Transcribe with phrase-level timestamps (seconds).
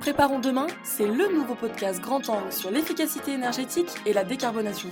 [0.00, 4.90] Préparons demain, c'est le nouveau podcast grand angle sur l'efficacité énergétique et la décarbonation.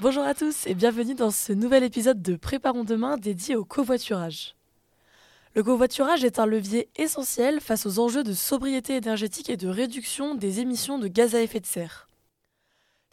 [0.00, 4.56] Bonjour à tous et bienvenue dans ce nouvel épisode de Préparons demain dédié au covoiturage.
[5.54, 10.34] Le covoiturage est un levier essentiel face aux enjeux de sobriété énergétique et de réduction
[10.34, 12.08] des émissions de gaz à effet de serre.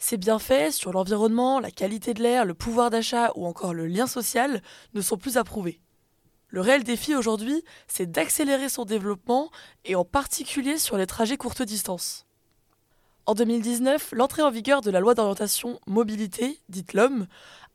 [0.02, 4.06] Ces bienfaits sur l'environnement, la qualité de l'air, le pouvoir d'achat ou encore le lien
[4.06, 4.62] social
[4.94, 5.78] ne sont plus approuvés.
[6.48, 9.50] Le réel défi aujourd'hui, c'est d'accélérer son développement
[9.84, 12.26] et en particulier sur les trajets courte distance.
[13.26, 17.26] En 2019, l'entrée en vigueur de la loi d'orientation mobilité, dite LOM,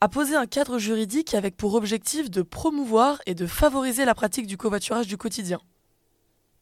[0.01, 4.47] a posé un cadre juridique avec pour objectif de promouvoir et de favoriser la pratique
[4.47, 5.61] du covoiturage du quotidien.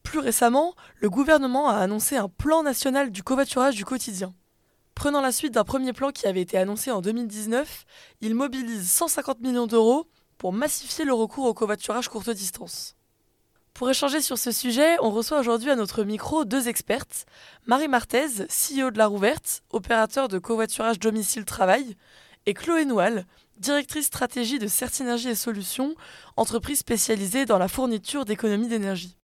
[0.03, 4.33] Plus récemment, le gouvernement a annoncé un plan national du covoiturage du quotidien.
[4.95, 7.85] Prenant la suite d'un premier plan qui avait été annoncé en 2019,
[8.21, 12.95] il mobilise 150 millions d'euros pour massifier le recours au covoiturage courte distance.
[13.73, 17.25] Pour échanger sur ce sujet, on reçoit aujourd'hui à notre micro deux expertes.
[17.65, 21.97] Marie Marthez, CEO de La Rouverte, opérateur de covoiturage domicile-travail,
[22.45, 23.25] et Chloé Noual,
[23.57, 25.95] directrice stratégie de Certinergie et Solutions,
[26.37, 29.17] entreprise spécialisée dans la fourniture d'économies d'énergie.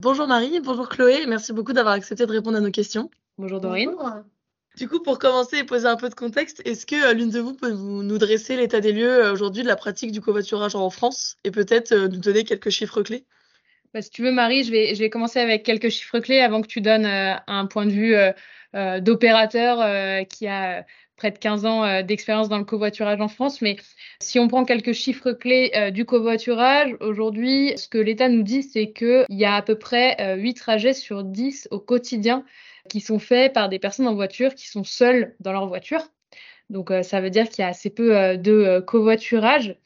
[0.00, 3.10] Bonjour Marie, bonjour Chloé, merci beaucoup d'avoir accepté de répondre à nos questions.
[3.38, 3.94] Bonjour Dorine.
[4.76, 7.38] Du coup, pour commencer et poser un peu de contexte, est-ce que euh, l'une de
[7.38, 10.90] vous peut nous dresser l'état des lieux euh, aujourd'hui de la pratique du covoiturage en
[10.90, 13.24] France et peut-être euh, nous donner quelques chiffres clés?
[13.92, 16.80] Bah, Si tu veux, Marie, je vais, commencer avec quelques chiffres clés avant que tu
[16.80, 18.16] donnes un point de vue
[19.00, 20.84] d'opérateur qui a
[21.16, 23.62] près de 15 ans d'expérience dans le covoiturage en France.
[23.62, 23.76] Mais
[24.20, 28.90] si on prend quelques chiffres clés du covoiturage, aujourd'hui, ce que l'État nous dit, c'est
[28.90, 32.44] qu'il y a à peu près 8 euh, trajets sur 10 au quotidien
[32.88, 36.02] qui sont faits par des personnes en voiture qui sont seules dans leur voiture.
[36.70, 39.76] Donc ça veut dire qu'il y a assez peu de covoiturage.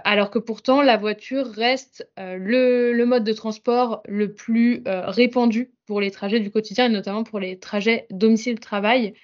[0.00, 6.00] Alors que pourtant, la voiture reste le, le, mode de transport le plus répandu pour
[6.00, 9.14] les trajets du quotidien et notamment pour les trajets domicile-travail.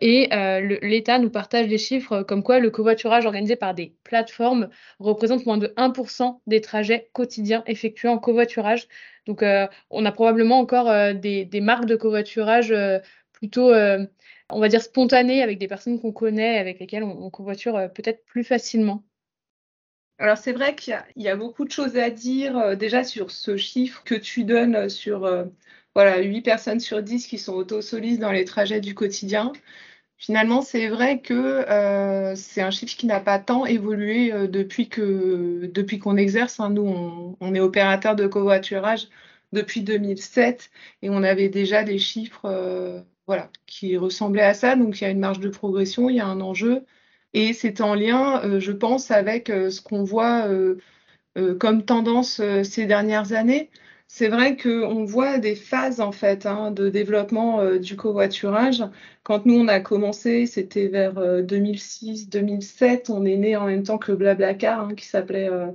[0.00, 4.68] Et euh, l'État nous partage des chiffres comme quoi le covoiturage organisé par des plateformes
[4.98, 8.88] représente moins de 1% des trajets quotidiens effectués en covoiturage.
[9.26, 12.74] Donc, euh, on a probablement encore euh, des, marques de covoiturage
[13.32, 18.24] plutôt, on va dire, spontanées avec des personnes qu'on connaît, avec lesquelles on, covoiture peut-être
[18.26, 19.04] plus facilement.
[20.18, 24.02] Alors c'est vrai qu'il y, a beaucoup de choses à dire déjà sur ce chiffre
[24.04, 25.28] que tu donnes sur
[25.94, 29.52] voilà, 8 personnes sur 10 qui sont auto-solides dans les trajets du quotidien.
[30.16, 34.88] Finalement, c'est vrai que euh, c'est un chiffre qui n'a pas tant évolué euh, depuis
[34.88, 36.60] que depuis qu'on exerce.
[36.60, 36.70] Hein.
[36.70, 39.08] Nous, on, est opérateur de covoiturage
[39.52, 40.70] depuis 2007
[41.02, 44.76] et on avait déjà des chiffres euh, voilà, qui ressemblaient à ça.
[44.76, 46.84] Donc, il y a une marge de progression, il y a un enjeu.
[47.34, 50.48] Et c'est en lien, je pense, avec ce qu'on voit
[51.58, 53.70] comme tendance ces dernières années
[54.16, 58.84] c'est vrai qu'on voit des phases en fait hein, de développement euh, du covoiturage.
[59.24, 63.10] Quand nous on a commencé, c'était vers 2006-2007.
[63.10, 65.66] Euh, on est né en même temps que Blablacar hein, qui s'appelait euh,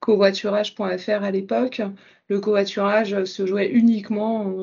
[0.00, 1.82] covoiturage.fr à l'époque.
[2.28, 4.54] Le covoiturage se jouait uniquement,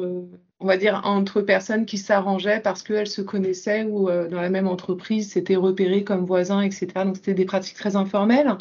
[0.61, 4.67] on va dire, entre personnes qui s'arrangeaient parce qu'elles se connaissaient ou dans la même
[4.67, 6.88] entreprise, s'étaient repérées comme voisins, etc.
[7.05, 8.57] Donc c'était des pratiques très informelles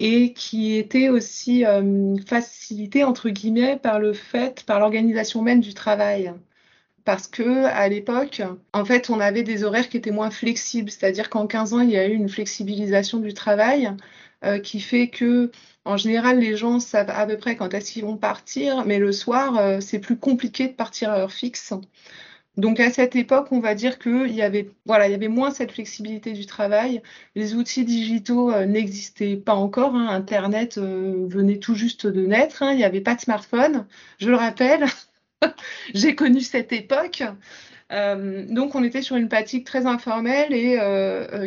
[0.00, 5.74] et qui était aussi euh, facilité entre guillemets par le fait, par l'organisation même du
[5.74, 6.32] travail.
[7.04, 8.42] Parce que à l'époque,
[8.72, 10.90] en fait, on avait des horaires qui étaient moins flexibles.
[10.90, 13.92] C'est-à-dire qu'en 15 ans, il y a eu une flexibilisation du travail euh,
[14.62, 15.50] qui fait que,
[15.84, 19.12] en général, les gens savent à peu près quand est-ce qu'ils vont partir, mais le
[19.12, 21.72] soir, euh, c'est plus compliqué de partir à heure fixe.
[22.56, 25.50] Donc à cette époque, on va dire qu'il y avait voilà, il y avait moins
[25.50, 27.02] cette flexibilité du travail.
[27.34, 29.94] Les outils digitaux euh, n'existaient pas encore.
[29.94, 30.08] Hein.
[30.08, 32.62] Internet euh, venait tout juste de naître.
[32.62, 32.72] Hein.
[32.72, 33.86] Il n'y avait pas de smartphone.
[34.18, 34.84] Je le rappelle.
[35.94, 37.22] J'ai connu cette époque.
[37.92, 40.78] Euh, donc on était sur une pratique très informelle et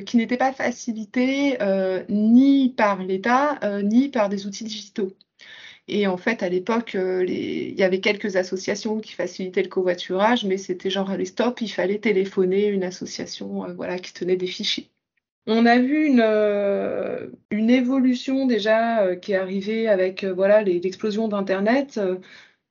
[0.04, 1.58] qui n'était pas facilitée
[2.10, 5.14] ni par l'État ni par des outils digitaux.
[5.88, 10.46] Et en fait, à l'époque, euh, il y avait quelques associations qui facilitaient le covoiturage,
[10.46, 14.48] mais c'était genre les stop, il fallait téléphoner une association euh, voilà, qui tenait des
[14.48, 14.90] fichiers.
[15.46, 22.00] On a vu une, euh, une évolution déjà qui est arrivée avec voilà l'explosion d'Internet,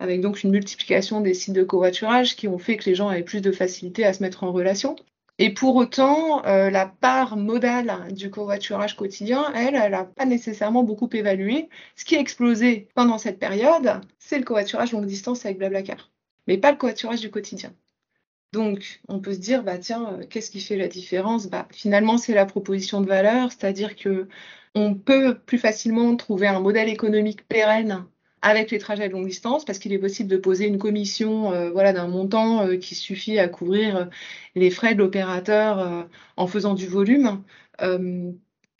[0.02, 3.22] avec donc une multiplication des sites de covoiturage qui ont fait que les gens avaient
[3.22, 4.96] plus de facilité à se mettre en relation.
[5.38, 10.82] Et pour autant, euh, la part modale du covoiturage quotidien, elle, elle n'a pas nécessairement
[10.82, 11.68] beaucoup évalué.
[11.96, 16.10] Ce qui a explosé pendant cette période, c'est le covoiturage longue distance avec Blablacar,
[16.48, 17.72] mais pas le covoiturage du quotidien.
[18.52, 21.46] Donc, on peut se dire, bah, tiens, euh, qu'est-ce qui fait la différence?
[21.46, 24.28] Bah, Finalement, c'est la proposition de valeur, c'est-à-dire que
[24.74, 28.06] on peut plus facilement trouver un modèle économique pérenne
[28.42, 31.70] avec les trajets de longue distance, parce qu'il est possible de poser une commission euh,
[31.70, 34.08] voilà, d'un montant euh, qui suffit à couvrir
[34.54, 37.42] les frais de l'opérateur en faisant du volume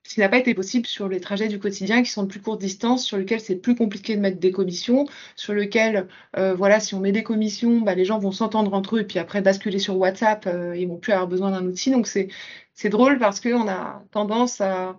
[0.05, 2.41] ce qui n'a pas été possible sur les trajets du quotidien qui sont de plus
[2.41, 5.07] courte distance, sur lesquels c'est plus compliqué de mettre des commissions,
[5.37, 8.97] sur lesquels, euh, voilà, si on met des commissions, bah, les gens vont s'entendre entre
[8.97, 11.91] eux et puis après basculer sur WhatsApp, euh, ils vont plus avoir besoin d'un outil.
[11.91, 14.99] Donc c'est drôle parce qu'on a tendance à,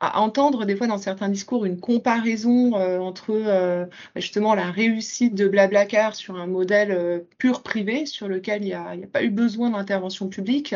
[0.00, 3.86] à, entendre des fois dans certains discours une comparaison euh, entre euh,
[4.16, 8.72] justement la réussite de Blablacar sur un modèle euh, pur privé sur lequel il n'y
[8.74, 10.74] a, pas eu besoin d'intervention publique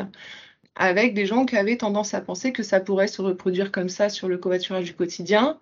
[0.76, 4.08] avec des gens qui avaient tendance à penser que ça pourrait se reproduire comme ça
[4.08, 5.58] sur le covoiturage du quotidien.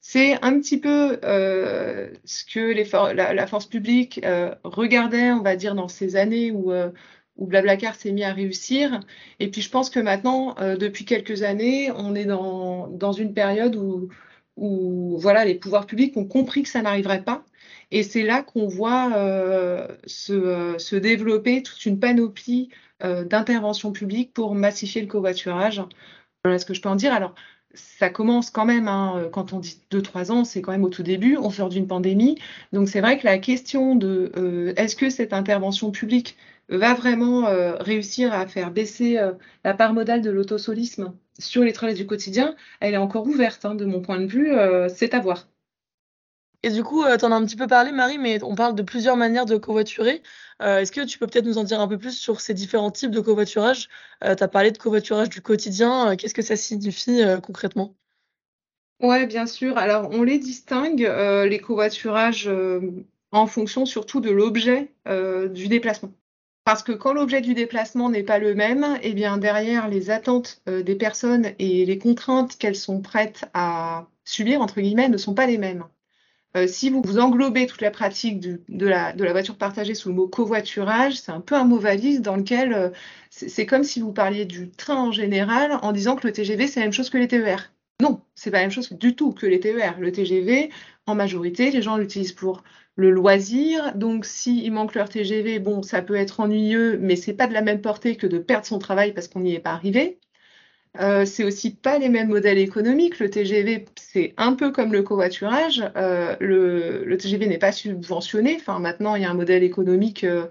[0.00, 4.20] C'est un petit peu ce que la, force publique
[4.64, 6.72] regardait, on va dire, dans ces années où,
[7.40, 9.00] où Blablacar s'est mis à réussir.
[9.40, 13.34] Et puis je pense que maintenant, euh, depuis quelques années, on est dans, dans une
[13.34, 14.08] période où,
[14.56, 17.44] où voilà, les pouvoirs publics ont compris que ça n'arriverait pas.
[17.90, 22.68] Et c'est là qu'on voit euh, se, se, développer toute une panoplie
[23.02, 25.82] euh, d'intervention publique pour massifier le covoiturage.
[26.44, 27.12] Voilà ce que je peux en dire.
[27.12, 27.34] Alors,
[27.74, 30.88] ça commence quand même, hein, euh, quand on dit 2-3 ans, c'est quand même au
[30.88, 32.36] tout début, on sort d'une pandémie.
[32.72, 36.36] Donc c'est vrai que la question de euh, est-ce que cette intervention publique
[36.70, 39.32] va vraiment euh, réussir à faire baisser euh,
[39.64, 43.74] la part modale de l'autosolisme sur les travaux du quotidien, elle est encore ouverte, hein,
[43.74, 45.48] de mon point de vue, euh, c'est à voir.
[46.62, 48.82] Et du coup, tu en as un petit peu parlé, Marie, mais on parle de
[48.82, 50.22] plusieurs manières de covoiturer.
[50.60, 53.12] Est-ce que tu peux peut-être nous en dire un peu plus sur ces différents types
[53.12, 53.88] de covoiturage?
[54.20, 56.16] Tu as parlé de covoiturage du quotidien.
[56.16, 57.96] Qu'est-ce que ça signifie concrètement?
[59.00, 59.78] Ouais, bien sûr.
[59.78, 62.50] Alors, on les distingue, les covoiturages,
[63.32, 66.12] en fonction surtout de l'objet du déplacement.
[66.70, 70.62] Parce que quand l'objet du déplacement n'est pas le même, eh bien derrière les attentes
[70.68, 75.48] des personnes et les contraintes qu'elles sont prêtes à subir, entre guillemets, ne sont pas
[75.48, 75.82] les mêmes.
[76.56, 80.10] Euh, si vous, englobez toute la pratique du, de, la, de, la, voiture partagée sous
[80.10, 82.90] le mot covoiturage, c'est un peu un mot valise dans lequel euh,
[83.30, 86.78] c'est comme si vous parliez du train en général en disant que le TGV c'est
[86.78, 87.72] la même chose que les TER.
[88.00, 89.98] Non, c'est pas la même chose du tout que les TER.
[89.98, 90.70] Le TGV,
[91.06, 92.62] en majorité, les gens l'utilisent pour
[93.00, 93.94] le loisir.
[93.96, 97.62] Donc, s'il manque leur TGV, bon, ça peut être ennuyeux, mais c'est pas de la
[97.62, 100.18] même portée que de perdre son travail parce qu'on n'y est pas arrivé.
[100.98, 103.18] Euh, c'est aussi pas les mêmes modèles économiques.
[103.20, 105.82] Le TGV, c'est un peu comme le covoiturage.
[105.96, 108.56] Euh, le, TGV n'est pas subventionné.
[108.60, 110.46] Enfin, maintenant, il y a un modèle économique euh,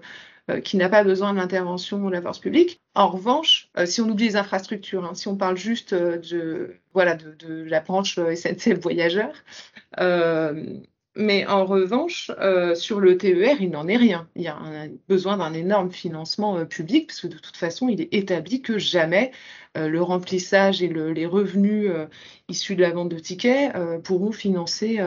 [0.50, 2.80] euh qui n'a pas besoin de l'intervention de la force publique.
[2.94, 7.34] En revanche, si on oublie les infrastructures, hein, si on parle juste de, voilà, de,
[7.38, 9.34] de la branche SNCF voyageurs,
[11.16, 14.28] mais en revanche, euh, sur le TER, il n'en est rien.
[14.36, 17.88] Il y a un, besoin d'un énorme financement euh, public, parce que de toute façon,
[17.88, 19.32] il est établi que jamais
[19.76, 21.90] euh, le remplissage et le, les revenus
[22.48, 23.72] issus de la vente de tickets
[24.04, 25.00] pourront financer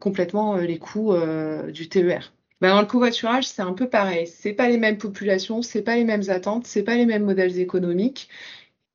[0.00, 1.14] complètement les coûts
[1.68, 2.32] du TER.
[2.60, 4.26] Ben, dans le covoiturage, c'est un peu pareil.
[4.26, 7.58] C'est pas les mêmes populations, c'est pas les mêmes attentes, c'est pas les mêmes modèles
[7.58, 8.28] économiques.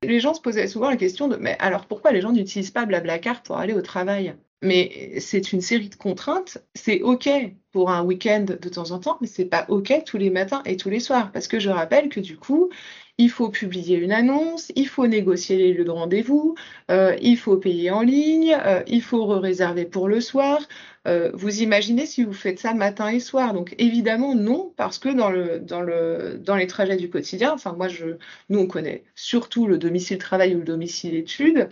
[0.04, 2.86] Les gens se posaient souvent la question de mais alors pourquoi les gens n'utilisent pas
[2.86, 4.36] Blablacar pour aller au travail?
[4.62, 6.58] Mais c'est une série de contraintes.
[6.74, 7.30] C'est OK
[7.72, 10.78] pour un week-end de temps en temps, mais c'est pas OK tous les matins et
[10.78, 11.32] tous les soirs.
[11.32, 12.70] Parce que je rappelle que du coup,
[13.18, 16.56] il faut publier une annonce, il faut négocier les lieux de rendez-vous,
[16.92, 20.60] euh, il faut payer en ligne, euh, il faut réserver pour le soir.
[21.08, 25.10] Euh, vous imaginez si vous faites ça matin et soir Donc évidemment non, parce que
[25.10, 28.18] dans, le, dans, le, dans les trajets du quotidien, enfin moi je,
[28.50, 31.70] nous on connaît surtout le domicile travail ou le domicile études,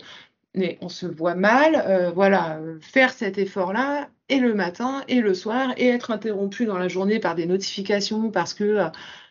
[0.54, 5.34] mais on se voit mal, euh, voilà, faire cet effort-là, et le matin, et le
[5.34, 8.88] soir, et être interrompu dans la journée par des notifications parce que euh,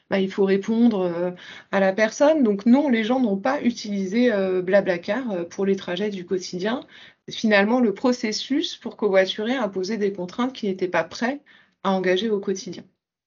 [0.10, 1.32] bah, il faut répondre euh,
[1.72, 2.44] à la personne.
[2.44, 6.86] Donc non, les gens n'ont pas utilisé euh, Blablacar euh, pour les trajets du quotidien.
[7.32, 11.42] Finalement, le processus pour covoiturer a posé des contraintes qui n'étaient pas prêts
[11.84, 12.84] à engager au quotidien.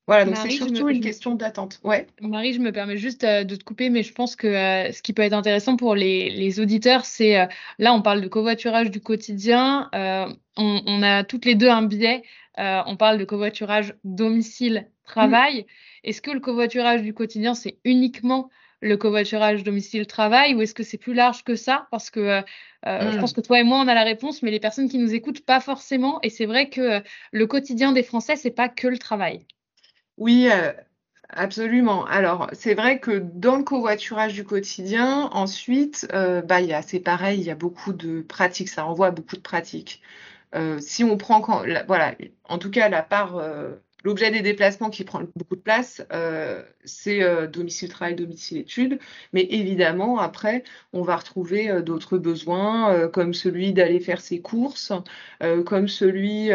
[0.06, 1.80] Voilà, donc c'est surtout une question d'attente.
[1.82, 2.06] Ouais.
[2.20, 5.02] Marie, je me permets juste euh, de te couper, mais je pense que euh, ce
[5.02, 7.46] qui peut être intéressant pour les, les auditeurs, c'est euh,
[7.80, 9.90] là, on parle de covoiturage du quotidien.
[9.92, 12.22] On, on, a toutes les deux un biais.
[12.56, 15.62] on parle de covoiturage domicile-travail.
[15.62, 15.64] Mmh.
[16.04, 18.48] Est-ce que le covoiturage du quotidien, c'est uniquement
[18.80, 21.88] le covoiturage domicile-travail ou est-ce que c'est plus large que ça?
[21.90, 22.42] Parce que euh,
[22.84, 23.12] mmh.
[23.12, 25.14] je pense que toi et moi, on a la réponse, mais les personnes qui nous
[25.14, 26.20] écoutent, pas forcément.
[26.22, 29.44] Et c'est vrai que le quotidien des Français, c'est pas que le travail.
[30.16, 30.72] Oui, euh,
[31.28, 32.04] absolument.
[32.06, 36.82] Alors, c'est vrai que dans le covoiturage du quotidien, ensuite, euh, bah, il y a,
[36.82, 40.02] c'est pareil, il y a beaucoup de pratiques, ça renvoie à beaucoup de pratiques.
[40.56, 42.16] Euh, si on prend, quand, voilà,
[42.48, 43.76] en tout cas, la part, euh,
[44.06, 49.00] l'objet des déplacements qui prend beaucoup de place, euh, c'est euh, domicile travail, domicile études.
[49.32, 54.92] Mais évidemment, après, on va retrouver euh, d'autres besoins, comme celui d'aller faire ses courses,
[55.64, 56.50] comme celui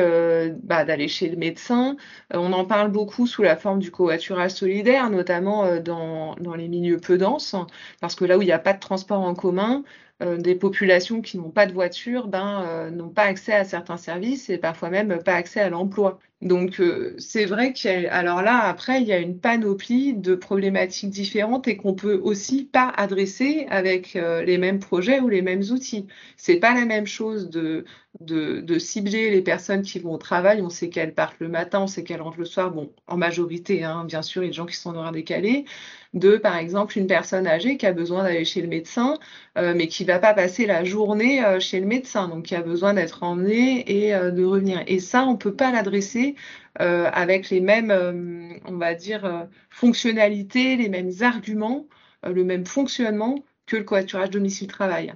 [0.64, 1.98] bah, d'aller chez le médecin.
[2.34, 7.00] on en parle beaucoup sous la forme du covoiturage solidaire, notamment dans, dans les milieux
[7.00, 7.56] peu denses,
[8.00, 9.84] parce que là où il n'y a pas de transport en commun,
[10.22, 14.58] des populations qui n'ont pas de voiture ben, n'ont pas accès à certains services et
[14.58, 16.20] parfois même pas accès à l'emploi.
[16.42, 21.12] Donc euh, c'est vrai qu'il alors là après il y a une panoplie de problématiques
[21.12, 26.08] différentes et qu'on peut aussi pas adresser avec les mêmes projets ou les mêmes outils.
[26.38, 27.86] C'est pas la même chose de,
[28.20, 30.62] de, cibler les personnes qui vont au travail.
[30.62, 32.72] On sait qu'elles partent le matin, on sait qu'elles rentrent le soir.
[32.72, 35.12] Bon, en majorité, hein, bien sûr, il y a des gens qui sont en horaire
[35.12, 35.66] décalé
[36.14, 39.18] de, par exemple, une personne âgée qui a besoin d'aller chez le médecin,
[39.58, 42.62] euh, mais qui va pas passer la journée euh, chez le médecin, donc qui a
[42.62, 44.84] besoin d'être emmené et euh, de revenir.
[44.88, 46.31] Et ça, on peut pas l'adresser
[46.76, 51.88] avec les mêmes, on va dire, fonctionnalités, les mêmes arguments,
[52.24, 55.14] le même fonctionnement que le covoiturage domicile-travail.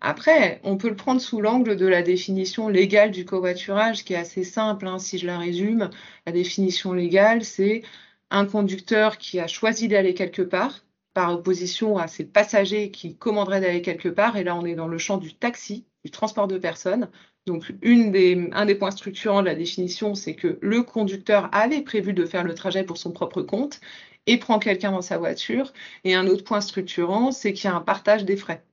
[0.00, 4.16] Après, on peut le prendre sous l'angle de la définition légale du covoiturage, qui est
[4.16, 5.90] assez simple, hein, si je la résume.
[6.24, 7.82] La définition légale, c'est
[8.30, 10.84] un conducteur qui a choisi d'aller quelque part,
[11.14, 14.36] par opposition à ses passagers qui commanderaient d'aller quelque part.
[14.36, 17.10] Et là, on est dans le champ du taxi, du transport de personnes.
[17.48, 22.26] Donc, un des points structurants de la définition, c'est que le conducteur avait prévu de
[22.26, 23.80] faire le trajet pour son propre compte
[24.26, 25.72] et prend quelqu'un dans sa voiture.
[26.04, 28.64] Et un autre point structurant, c'est qu'il y a un partage des frais.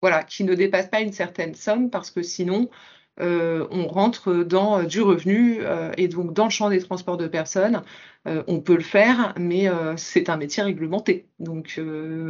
[0.00, 2.70] Voilà, qui ne dépasse pas une certaine somme parce que sinon,
[3.20, 7.16] euh, on rentre dans euh, du revenu euh, et donc dans le champ des transports
[7.16, 7.82] de personnes,
[8.46, 11.30] on peut le faire, mais c'est un métier réglementé.
[11.38, 11.80] Donc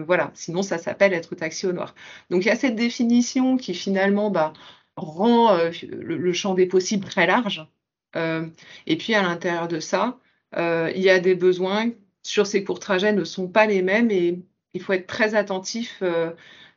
[0.07, 1.93] voilà, sinon ça s'appelle être taxi au noir.
[2.31, 4.53] Donc il y a cette définition qui finalement bah,
[4.99, 7.67] rend le, champ des possibles très large.
[8.15, 10.19] et puis à l'intérieur de ça,
[10.57, 11.91] il y a des besoins
[12.23, 14.43] sur ces courts trajets ne sont pas les mêmes et
[14.75, 16.03] il faut être très attentif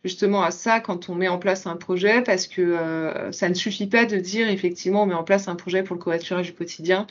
[0.03, 3.53] justement à ça quand on met en place un projet, parce que euh, ça ne
[3.53, 6.53] suffit pas de dire effectivement on met en place un projet pour le covoiturage du
[6.53, 7.07] quotidien.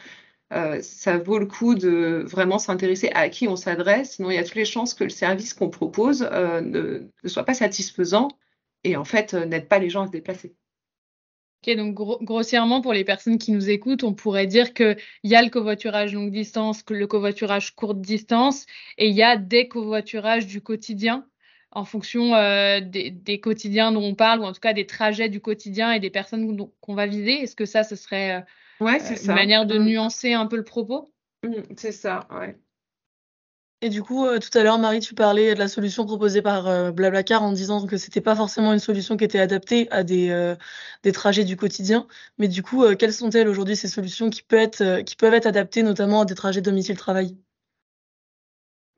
[0.52, 4.38] Euh, ça vaut le coup de vraiment s'intéresser à qui on s'adresse, sinon il y
[4.38, 8.28] a toutes les chances que le service qu'on propose euh, ne, soit pas satisfaisant
[8.82, 10.54] et en fait n'aide pas les gens à se déplacer.
[11.62, 15.42] Ok, donc grossièrement, pour les personnes qui nous écoutent, on pourrait dire qu'il y a
[15.42, 18.64] le covoiturage longue distance, le covoiturage courte distance,
[18.96, 21.26] et il y a des covoiturages du quotidien
[21.72, 25.40] en fonction euh, des, quotidiens dont on parle, ou en tout cas des trajets du
[25.40, 29.16] quotidien et des personnes qu'on va viser Est-ce que ça, ce serait euh, ouais, euh,
[29.22, 29.84] une manière de mmh.
[29.84, 31.12] nuancer un peu le propos?
[31.44, 32.56] Mmh, C'est ça, ouais.
[33.82, 37.42] Et du coup, tout à l'heure, Marie, tu parlais de la solution proposée par Blablacar
[37.42, 40.54] en disant que c'était pas forcément une solution qui était adaptée à des,
[41.02, 42.06] des trajets du quotidien.
[42.36, 45.82] Mais du coup, quelles sont-elles aujourd'hui ces solutions qui peuvent être, qui peuvent être adaptées
[45.82, 47.38] notamment à des trajets domicile-travail?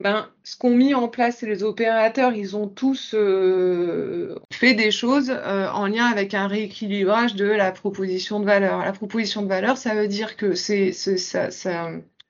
[0.03, 5.29] Ben, ce qu'ont mis en place les opérateurs, ils ont tous euh, fait des choses
[5.29, 8.79] euh, en lien avec un rééquilibrage de la proposition de valeur.
[8.79, 10.91] La proposition de valeur, ça veut dire que c'est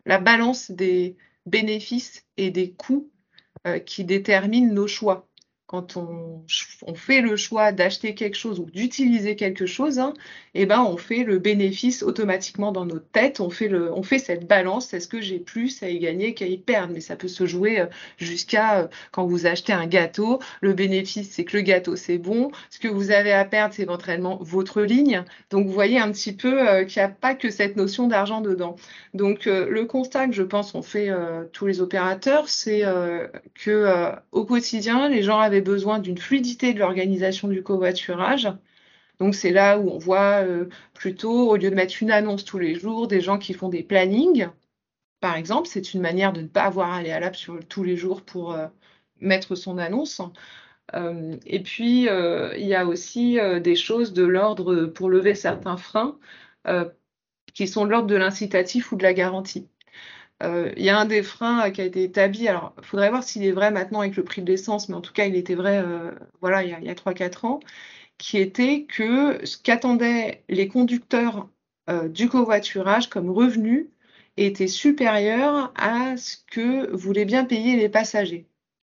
[0.05, 1.15] la balance des
[1.45, 3.11] bénéfices et des coûts
[3.67, 5.27] euh, qui détermine nos choix
[5.73, 6.43] quand on,
[6.93, 10.13] fait le choix d'acheter quelque chose ou d'utiliser quelque chose, hein,
[10.53, 13.39] eh ben on fait le bénéfice automatiquement dans notre tête.
[13.39, 14.93] On fait, le, on fait cette balance.
[14.93, 16.93] Est-ce que j'ai plus à y gagner qu'à y perdre?
[16.93, 17.87] Mais ça peut se jouer euh,
[18.17, 20.39] jusqu'à euh, quand vous achetez un gâteau.
[20.61, 22.51] Le bénéfice, c'est que le gâteau, c'est bon.
[22.69, 25.23] Ce que vous avez à perdre, c'est éventuellement votre ligne.
[25.49, 28.41] Donc, vous voyez un petit peu euh, qu'il n'y a pas que cette notion d'argent
[28.41, 28.75] dedans.
[29.15, 31.09] Donc, le constat que je pense ont fait
[31.51, 32.83] tous les opérateurs, c'est
[33.53, 38.49] que au quotidien, les gens avaient besoin d'une fluidité de l'organisation du covoiturage.
[39.19, 42.59] Donc c'est là où on voit euh, plutôt, au lieu de mettre une annonce tous
[42.59, 44.47] les jours, des gens qui font des plannings.
[45.21, 47.37] Par exemple, c'est une manière de ne pas avoir à aller à l'app
[47.69, 48.67] tous les jours pour euh,
[49.21, 50.21] mettre son annonce.
[50.95, 56.17] Euh, et puis, il y a aussi des choses de l'ordre pour lever certains freins
[57.53, 59.67] qui sont de l'ordre de l'incitatif ou de la garantie.
[60.41, 62.47] Euh, il y a un des freins qui a été établi.
[62.47, 65.01] Alors, il faudrait voir s'il est vrai maintenant avec le prix de l'essence, mais en
[65.01, 66.11] tout cas, il était vrai euh,
[66.41, 67.59] voilà, il y a, a 3-4 ans,
[68.17, 71.49] qui était que ce qu'attendaient les conducteurs
[71.89, 73.89] euh, du covoiturage comme revenu
[74.37, 78.47] était supérieur à ce que voulaient bien payer les passagers.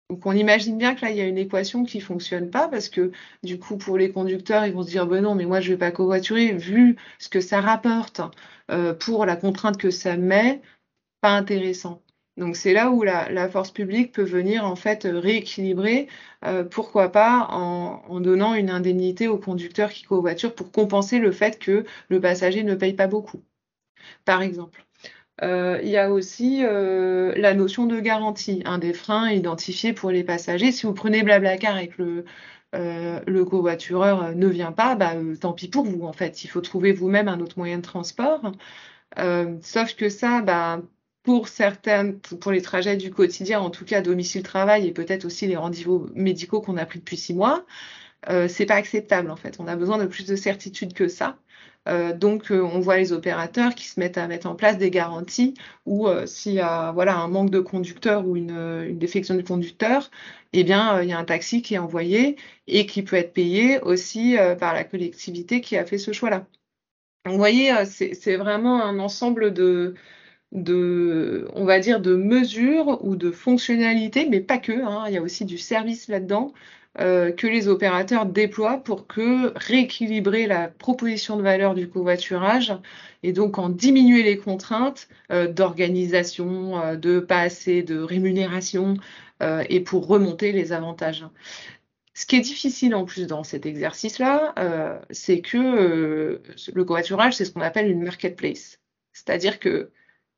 [0.10, 2.90] Donc on imagine bien que là, il y a une équation qui fonctionne pas parce
[2.90, 3.12] que
[3.44, 5.78] du coup, pour les conducteurs, ils vont se dire, ben non, mais moi, je vais
[5.78, 8.22] pas covoiturer vu ce que ça rapporte
[9.00, 10.62] pour la contrainte que ça met
[11.22, 12.04] pas intéressant.
[12.38, 16.08] Donc c'est là où la, force publique peut venir en fait rééquilibrer,
[16.46, 21.58] euh, pourquoi pas en, donnant une indemnité au conducteur qui covoiture pour compenser le fait
[21.60, 23.44] que le passager ne paye pas beaucoup,
[24.26, 24.86] par exemple.
[25.42, 30.72] il y a aussi la notion de garantie, un des freins identifiés pour les passagers.
[30.72, 32.26] Si vous prenez Blablacar et que le,
[33.26, 36.44] le covoitureur ne vient pas, bah, tant pis pour vous en fait.
[36.44, 38.42] Il faut trouver vous-même un autre moyen de transport.
[39.62, 40.82] sauf que ça, bah,
[41.28, 45.58] pour certaines, pour les trajets du quotidien, en tout cas domicile-travail et peut-être aussi les
[45.58, 47.66] rendez-vous médicaux qu'on a pris depuis six mois,
[48.30, 49.58] euh, c'est pas acceptable en fait.
[49.60, 51.38] On a besoin de plus de certitude que ça.
[51.90, 54.90] Euh, donc, euh, on voit les opérateurs qui se mettent à mettre en place des
[54.90, 55.54] garanties
[55.86, 60.10] où s'il y a voilà, un manque de conducteur ou une, une défection du conducteur,
[60.54, 63.82] eh bien, il y a un taxi qui est envoyé et qui peut être payé
[63.82, 66.48] aussi par la collectivité qui a fait ce choix-là.
[67.26, 69.96] Vous voyez, c'est vraiment un ensemble de,
[70.52, 75.18] de, on va dire, de mesures ou de fonctionnalités, mais pas que, hein, il y
[75.18, 76.54] a aussi du service là-dedans,
[77.00, 82.74] euh, que les opérateurs déploient pour que rééquilibrer la proposition de valeur du covoiturage
[83.22, 88.96] et donc en diminuer les contraintes euh, d'organisation, euh, de pas assez de rémunération
[89.70, 91.24] et pour remonter les avantages.
[92.16, 94.56] Ce qui est difficile en plus dans cet exercice-là,
[95.12, 96.42] c'est que
[96.74, 98.80] le covoiturage, c'est ce qu'on appelle une marketplace.
[99.14, 99.92] C'est-à-dire que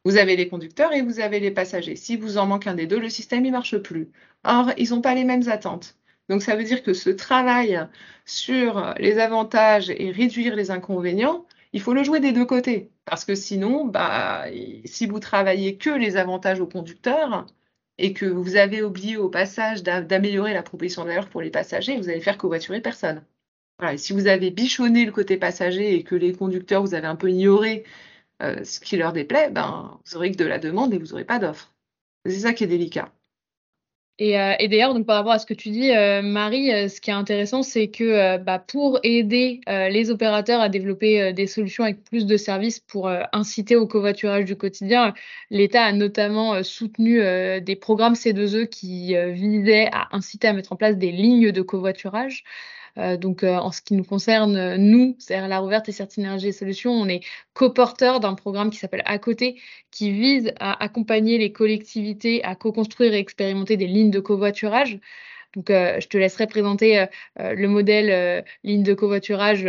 [0.09, 1.95] vous avez les conducteurs et vous avez les passagers.
[1.95, 4.09] Si vous en manque un des deux, le système ne marche plus.
[4.43, 5.97] Or, ils n'ont pas les mêmes attentes.
[6.29, 7.79] Donc, ça veut dire que ce travail
[8.25, 12.89] sur les avantages et réduire les inconvénients, il faut le jouer des deux côtés.
[13.05, 14.45] Parce que sinon, bah,
[14.83, 17.45] si vous travaillez que les avantages aux conducteurs
[17.99, 22.09] et que vous avez oublié au passage d'améliorer la proposition de pour les passagers, vous
[22.09, 23.23] allez faire covoiturer personne.
[23.77, 27.15] Voilà, si vous avez bichonné le côté passager et que les conducteurs, vous avez un
[27.15, 27.83] peu ignoré
[28.41, 31.25] euh, ce qui leur déplaît, ben, vous aurez que de la demande et vous n'aurez
[31.25, 31.73] pas d'offre.
[32.25, 33.11] C'est ça qui est délicat.
[34.21, 37.13] Et, euh, d'ailleurs, par rapport à ce que tu dis, euh, Marie, ce qui est
[37.13, 42.35] intéressant, c'est que bah, pour aider les opérateurs à développer des solutions avec plus de
[42.35, 45.13] services pour inciter au covoiturage du quotidien,
[45.49, 47.21] l'État a notamment soutenu
[47.61, 52.43] des programmes C2E qui visaient à inciter à mettre en place des lignes de covoiturage.
[52.99, 56.91] Euh, donc, euh, en ce qui nous concerne, nous, c'est-à-dire la Rouverte et et Solutions,
[56.91, 57.21] on est
[57.53, 59.59] coporteur d'un programme qui s'appelle À côté,
[59.91, 64.99] qui vise à accompagner les collectivités à co-construire et expérimenter des lignes de covoiturage.
[65.55, 67.05] Donc, euh, je te laisserai présenter
[67.37, 69.67] le modèle ligne de covoiturage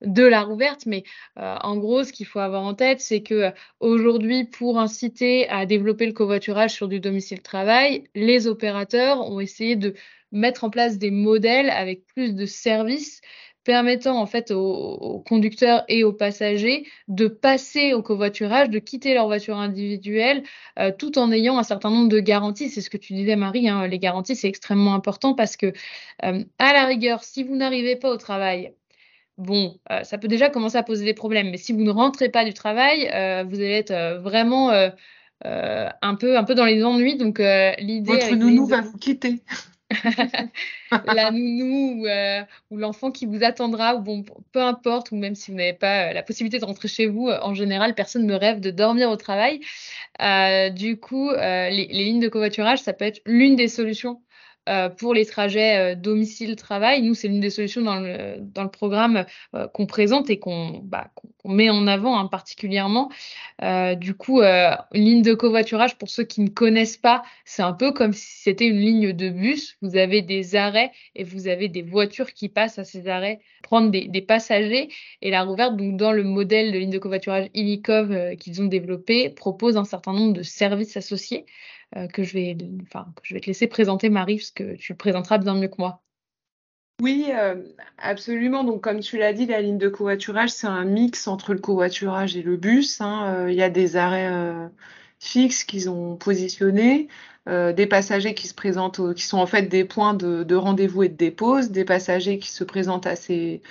[0.00, 1.02] de la rouverte, mais
[1.36, 3.50] en gros, ce qu'il faut avoir en tête, c'est que
[3.80, 9.76] aujourd'hui, pour inciter à développer le covoiturage sur du domicile travail, les opérateurs ont essayé
[9.76, 9.94] de
[10.32, 13.20] mettre en place des modèles avec plus de services
[13.68, 19.26] permettant en fait aux, conducteurs et aux passagers de passer au covoiturage, de quitter leur
[19.26, 20.42] voiture individuelle,
[20.78, 22.70] euh, tout en ayant un certain nombre de garanties.
[22.70, 23.68] C'est ce que tu disais, Marie.
[23.68, 25.66] Hein, les garanties, c'est extrêmement important parce que,
[26.24, 28.72] euh, à la rigueur, si vous n'arrivez pas au travail,
[29.36, 31.50] bon, euh, ça peut déjà commencer à poser des problèmes.
[31.50, 33.00] Mais si vous ne rentrez pas du travail,
[33.46, 37.16] vous allez être vraiment un peu, un peu dans les ennuis.
[37.16, 38.12] Donc l'idée.
[38.12, 39.42] Votre nounou va vous quitter.
[41.06, 45.50] la nounou euh, ou, l'enfant qui vous attendra, ou bon, peu importe, ou même si
[45.50, 48.34] vous n'avez pas euh, la possibilité de rentrer chez vous, euh, en général, personne ne
[48.34, 49.60] rêve de dormir au travail.
[50.74, 54.20] du coup, les, les, lignes de covoiturage, ça peut être l'une des solutions
[54.68, 57.00] euh, pour les trajets euh, domicile-travail.
[57.00, 61.10] Nous, c'est l'une des solutions dans le, programme euh, qu'on présente et qu'on bah,
[61.46, 63.10] met en avant hein, particulièrement.
[63.96, 67.92] du coup, une ligne de covoiturage, pour ceux qui ne connaissent pas, c'est un peu
[67.92, 69.78] comme si c'était une ligne de bus.
[69.80, 73.90] Vous avez des arrêts et vous avez des voitures qui passent à ces arrêts prendre
[73.90, 74.88] des, passagers.
[75.22, 79.30] Et la Rouverte, donc dans le modèle de ligne de covoiturage Illikov qu'ils ont développé,
[79.30, 81.46] propose un certain nombre de services associés.
[82.12, 85.54] Que, je vais, enfin, je vais te laisser présenter, Marie, parce tu le présenteras bien
[85.54, 86.02] mieux que moi.
[87.00, 87.62] Oui, euh,
[87.98, 88.64] absolument.
[88.64, 92.36] Donc, comme tu l'as dit, la ligne de covoiturage, c'est un mix entre le covoiturage
[92.36, 93.00] et le bus.
[93.00, 93.34] Hein.
[93.34, 94.30] Euh, il y a des arrêts
[95.20, 97.08] fixes qu'ils ont positionnés,
[97.46, 101.16] des passagers qui se présentent, qui sont en fait des points de, rendez-vous et de
[101.16, 103.62] dépose, des passagers qui se présentent à ces,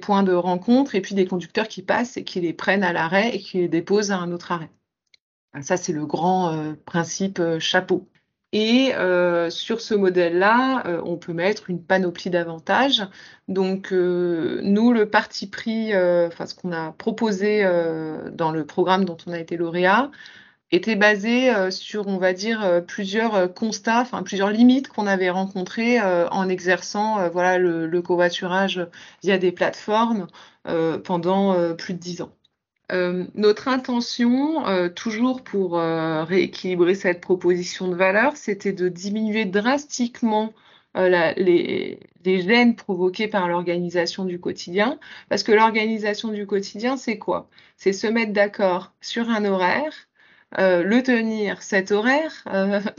[0.00, 3.34] points de rencontre, et puis des conducteurs qui passent et qui les prennent à l'arrêt
[3.34, 4.70] et qui les déposent à un autre arrêt.
[5.60, 8.08] Ça, c'est le grand euh, principe euh, chapeau.
[8.52, 13.02] Et euh, sur ce modèle-là, on peut mettre une panoplie d'avantages.
[13.48, 17.64] Donc, nous, le parti pris, enfin, ce qu'on a proposé
[18.32, 20.10] dans le programme dont on a été lauréat,
[20.70, 26.48] était basé sur, on va dire, plusieurs constats, enfin, plusieurs limites qu'on avait rencontrées en
[26.48, 28.86] exerçant voilà, le, le, covoiturage
[29.22, 30.26] via des plateformes
[31.04, 32.32] pendant plus de dix ans.
[32.92, 39.44] Euh, notre intention, euh, toujours pour euh, rééquilibrer cette proposition de valeur, c'était de diminuer
[39.46, 40.52] drastiquement
[40.94, 44.98] les, gènes provoqués par l'organisation du quotidien.
[45.30, 47.48] Parce que l'organisation du quotidien, c'est quoi?
[47.78, 49.94] C'est se mettre d'accord sur un horaire,
[50.58, 52.44] le tenir cet horaire,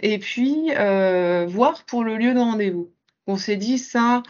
[0.02, 0.72] et puis
[1.48, 2.92] voir pour le lieu de rendez-vous.
[3.28, 4.24] On s'est dit ça,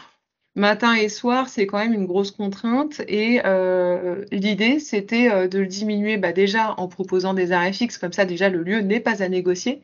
[0.54, 3.02] matin et soir, c'est quand même une grosse contrainte.
[3.08, 7.98] Et euh, l'idée, c'était euh, de le diminuer bah, déjà en proposant des arrêts fixes,
[7.98, 9.82] comme ça déjà le lieu n'est pas à négocier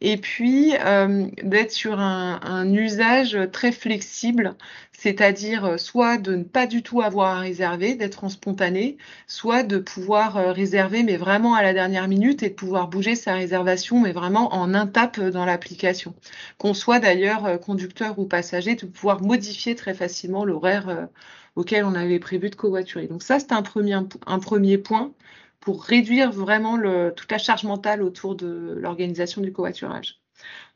[0.00, 4.54] et puis euh, d'être sur un, usage très flexible,
[4.92, 9.62] c'est-à-dire euh, soit de ne pas du tout avoir à réserver, d'être en spontané, soit
[9.62, 13.34] de pouvoir euh, réserver mais vraiment à la dernière minute et de pouvoir bouger sa
[13.34, 16.14] réservation mais vraiment en un tap dans l'application.
[16.58, 21.08] Qu'on soit d'ailleurs conducteur ou passager, de pouvoir modifier très facilement l'horaire
[21.54, 23.06] auquel on avait prévu de covoiturer.
[23.06, 25.12] Donc ça, c'est un premier point
[25.66, 26.78] pour réduire vraiment
[27.10, 30.20] toute la charge mentale autour de l'organisation du covoiturage.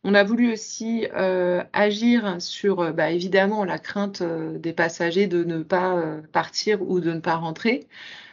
[0.02, 5.28] On a voulu aussi euh, agir sur, euh, bah, évidemment, la crainte euh, des passagers
[5.28, 7.86] de ne pas partir ou de ne pas rentrer,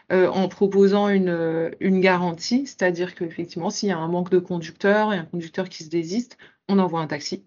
[0.10, 5.18] en proposant une, une garantie, c'est-à-dire qu'effectivement, s'il y a un manque de conducteur et
[5.18, 6.40] un conducteur qui se désiste,
[6.70, 7.47] on envoie un taxi.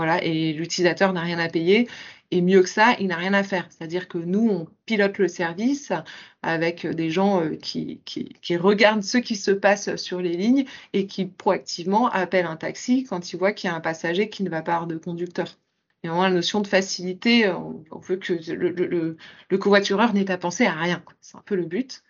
[0.00, 1.86] Voilà, et l'utilisateur n'a rien à payer.
[2.30, 3.66] Et mieux que ça, il n'a rien à faire.
[3.68, 5.92] C'est-à-dire que nous, on pilote le service
[6.42, 11.06] avec des gens euh, qui, qui, regardent ce qui se passe sur les lignes et
[11.06, 14.48] qui proactivement appellent un taxi quand ils voient qu'il y a un passager qui ne
[14.48, 15.58] va pas avoir de conducteur.
[16.02, 19.16] Et vraiment, la notion de facilité, on, veut que le,
[19.50, 21.02] le, covoitureur n'ait à penser à rien.
[21.20, 22.02] C'est un peu le but.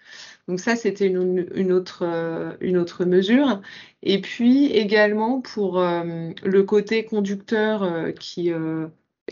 [0.46, 3.60] Donc ça, c'était une, autre, euh, une autre mesure.
[4.02, 8.52] Et puis également pour euh, le côté conducteur qui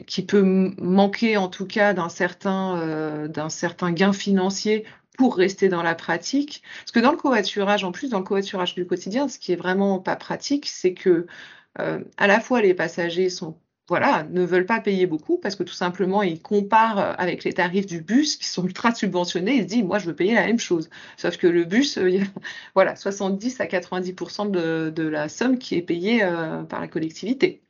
[0.07, 0.43] qui peut
[0.79, 4.85] manquer en tout cas d'un certain, euh, d'un certain gain financier
[5.17, 6.63] pour rester dans la pratique.
[6.81, 9.57] Parce que dans le covoiturage, en plus dans le covoiturage du quotidien, ce qui est
[9.57, 11.27] vraiment pas pratique, c'est que
[11.81, 13.59] euh, à la fois les passagers sont
[13.89, 17.87] voilà, ne veulent pas payer beaucoup parce que tout simplement ils comparent avec les tarifs
[17.87, 19.57] du bus qui sont ultra subventionnés.
[19.57, 20.91] Ils se disent moi je veux payer la même chose.
[21.17, 22.25] Sauf que le bus, euh, y a,
[22.75, 27.63] voilà, 70 à 90% de, de, la somme qui est payée euh, par la collectivité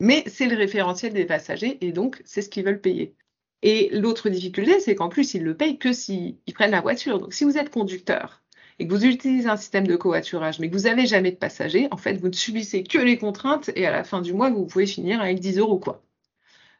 [0.00, 3.14] mais c'est le référentiel des passagers et donc c'est ce qu'ils veulent payer.
[3.62, 7.20] Et l'autre difficulté, c'est qu'en plus, ils le payent que s'ils prennent la voiture.
[7.20, 8.42] Donc si vous êtes conducteur
[8.80, 11.88] et que vous utilisez un système de covoiturage, mais que vous n'avez jamais de passagers,
[11.90, 14.66] en fait, vous ne subissez que les contraintes et à la fin du mois, vous
[14.66, 15.78] pouvez finir avec 10 euros.
[15.78, 16.02] quoi.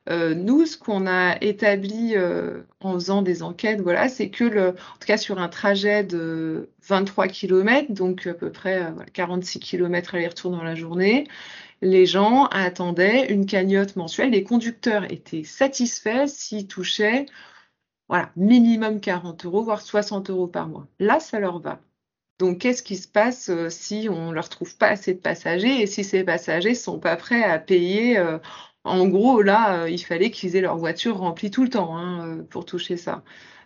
[0.08, 4.68] Euh, nous, ce qu'on a établi euh, en faisant des enquêtes, voilà, c'est que, le,
[4.70, 9.60] en tout cas sur un trajet de 23 km, donc à peu près euh, 46
[9.60, 11.26] km aller-retour dans la journée,
[11.82, 14.30] les gens attendaient une cagnotte mensuelle.
[14.30, 17.26] Les conducteurs étaient satisfaits s'ils touchaient
[18.08, 20.88] voilà, minimum 40 euros, voire 60 euros par mois.
[20.98, 21.80] Là, ça leur va.
[22.40, 25.82] Donc, qu'est-ce qui se passe euh, si on ne leur trouve pas assez de passagers
[25.82, 28.38] et si ces passagers ne sont pas prêts à payer euh,
[28.84, 32.38] En gros, là, euh, il fallait qu'ils aient leur voiture remplie tout le temps hein,
[32.50, 33.22] pour toucher ça.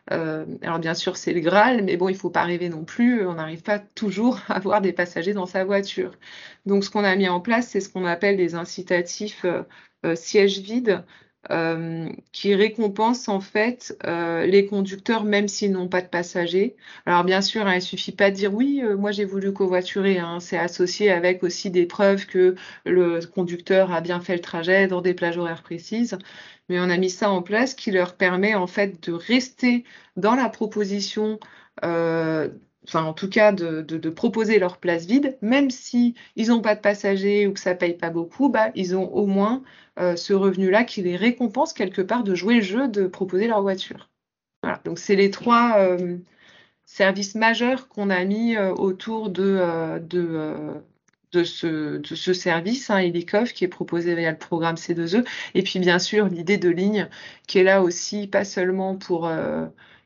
[0.08, 3.26] Alors bien sûr, c'est le Graal, mais bon, il faut pas rêver non plus.
[3.26, 6.12] On n'arrive pas toujours à avoir des passagers dans sa voiture.
[6.66, 9.46] Donc, ce qu'on a mis en place, c'est ce qu'on appelle des incitatifs
[10.14, 11.04] sièges vides.
[11.50, 16.74] Euh, qui récompensent en fait euh, les conducteurs même s'ils n'ont pas de passagers.
[17.04, 20.18] Alors bien sûr, hein, il suffit pas de dire oui, moi j'ai voulu covoiturer.
[20.18, 20.40] Hein.
[20.40, 22.54] C'est associé avec aussi des preuves que
[22.86, 26.16] le conducteur a bien fait le trajet dans des plages horaires précises
[26.68, 29.84] mais on a mis ça en place qui leur permet en fait de rester
[30.16, 31.38] dans la proposition,
[31.84, 32.48] euh,
[32.86, 36.80] enfin en tout cas de, proposer leur place vide, même si ils n'ont pas de
[36.80, 39.62] passagers ou que ça paye pas beaucoup, bah, ils ont au moins
[39.98, 43.62] euh, ce revenu-là qui les récompense quelque part de jouer le jeu, de proposer leur
[43.62, 44.08] voiture.
[44.62, 44.80] Voilà.
[44.84, 46.18] Donc c'est les trois euh,
[46.84, 53.10] services majeurs qu'on a mis euh, autour de, de ce, de ce service, hein,
[53.54, 55.26] qui est proposé via le programme C2E.
[55.54, 57.08] Et puis, bien sûr, l'idée de ligne
[57.46, 59.28] qui est là aussi, pas seulement pour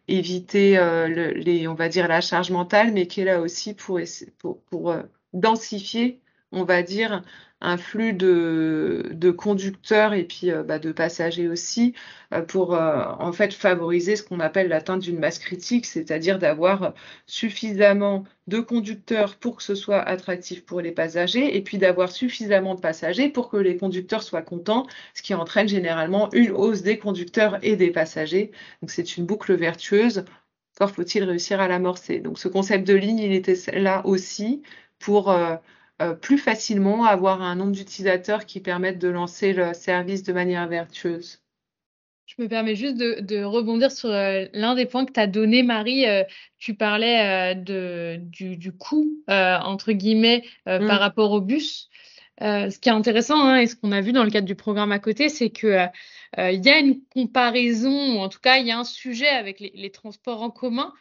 [0.08, 4.00] éviter euh, les, on va dire, la charge mentale, mais qui est là aussi pour,
[4.38, 6.20] pour, pour euh, densifier,
[6.52, 7.22] on va dire,
[7.60, 11.94] un flux de, conducteurs et puis euh, bah, de passagers aussi
[12.32, 16.94] euh, pour euh, en fait favoriser ce qu'on appelle l'atteinte d'une masse critique, c'est-à-dire d'avoir
[17.26, 22.74] suffisamment de conducteurs pour que ce soit attractif pour les passagers et puis d'avoir suffisamment
[22.74, 26.98] de passagers pour que les conducteurs soient contents, ce qui entraîne généralement une hausse des
[26.98, 28.52] conducteurs et des passagers.
[28.82, 30.24] Donc c'est une boucle vertueuse.
[30.76, 32.20] Encore faut-il réussir à l'amorcer.
[32.20, 34.62] Donc ce concept de ligne, il était là aussi
[35.00, 35.34] pour
[36.00, 40.68] euh, plus facilement, avoir un nombre d'utilisateurs qui permettent de lancer le service de manière
[40.68, 41.42] vertueuse.
[42.26, 45.64] Je me permets juste de, rebondir sur euh, l'un des points que tu as donné,
[45.64, 46.06] Marie.
[46.06, 46.22] Euh,
[46.58, 50.88] tu parlais de, du, coût, entre guillemets, par mm.
[50.88, 51.88] rapport au bus.
[52.40, 54.92] ce qui est intéressant hein, et ce qu'on a vu dans le cadre du programme
[54.92, 55.90] à côté, c'est qu'il
[56.36, 59.58] il y a une comparaison, ou en tout cas, il y a un sujet avec
[59.58, 60.92] les transports en commun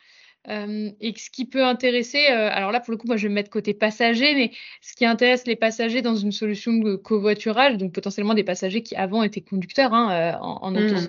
[0.50, 3.30] Euh, et ce qui peut intéresser, euh, alors là pour le coup, moi je vais
[3.30, 7.78] me mettre côté passager, mais ce qui intéresse les passagers dans une solution de covoiturage,
[7.78, 11.06] donc potentiellement des passagers qui avant étaient conducteurs hein, euh, en, en mmh.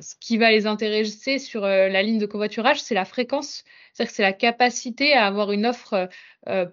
[0.00, 4.16] ce qui va les intéresser sur la ligne de covoiturage, c'est la fréquence, c'est-à-dire que
[4.16, 6.08] c'est la capacité à avoir une offre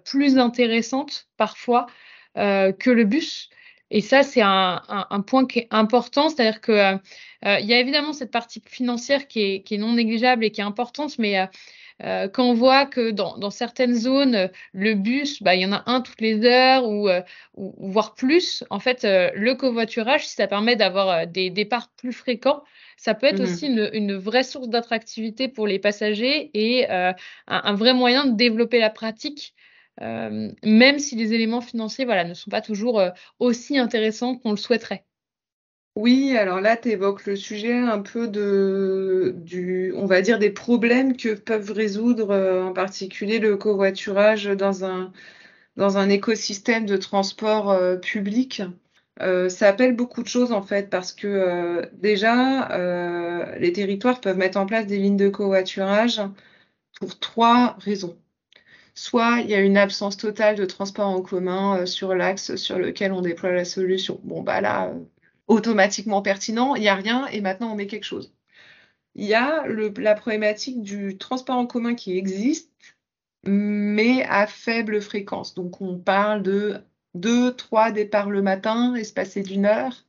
[0.04, 1.86] plus intéressante parfois
[2.34, 3.50] que le bus.
[3.90, 6.96] Et ça, c'est un, un, point qui est important, c'est-à-dire que euh,
[7.44, 10.50] euh, il y a évidemment cette partie financière qui est, qui est non négligeable et
[10.50, 11.46] qui est importante, mais euh,
[12.02, 15.72] euh quand on voit que dans, dans certaines zones, le bus, bah, il y en
[15.72, 17.08] a un toutes les heures ou,
[17.54, 22.64] ou voire plus, en fait, le covoiturage, si ça permet d'avoir des départs plus fréquents,
[22.96, 27.14] ça peut être mmh aussi une, une, vraie source d'attractivité pour les passagers et un,
[27.46, 29.54] un, vrai moyen de développer la pratique
[30.02, 34.50] euh, même si les éléments financiers voilà, ne sont pas toujours euh, aussi intéressants qu'on
[34.50, 35.04] le souhaiterait.
[35.96, 39.34] Oui, alors là, tu évoques le sujet un peu de,
[39.96, 45.12] on va dire, des problèmes que peuvent résoudre euh, en particulier le covoiturage dans un,
[45.76, 48.62] dans un écosystème de transport public.
[49.20, 52.68] ça appelle beaucoup de choses en fait parce que déjà,
[53.58, 56.20] les territoires peuvent mettre en place des lignes de covoiturage
[57.00, 58.18] pour trois raisons
[58.96, 62.78] soit il y a une absence totale de transport en commun euh, sur l'axe sur
[62.78, 64.20] lequel on déploie la solution.
[64.24, 65.04] Bon, bah là, euh,
[65.46, 68.34] automatiquement pertinent, il n'y a rien et maintenant on met quelque chose.
[69.14, 72.70] Il y a la problématique du transport en commun qui existe,
[73.44, 75.54] mais à faible fréquence.
[75.54, 76.76] Donc on parle de
[77.14, 80.04] deux, trois départs le matin, espacés d'une heure,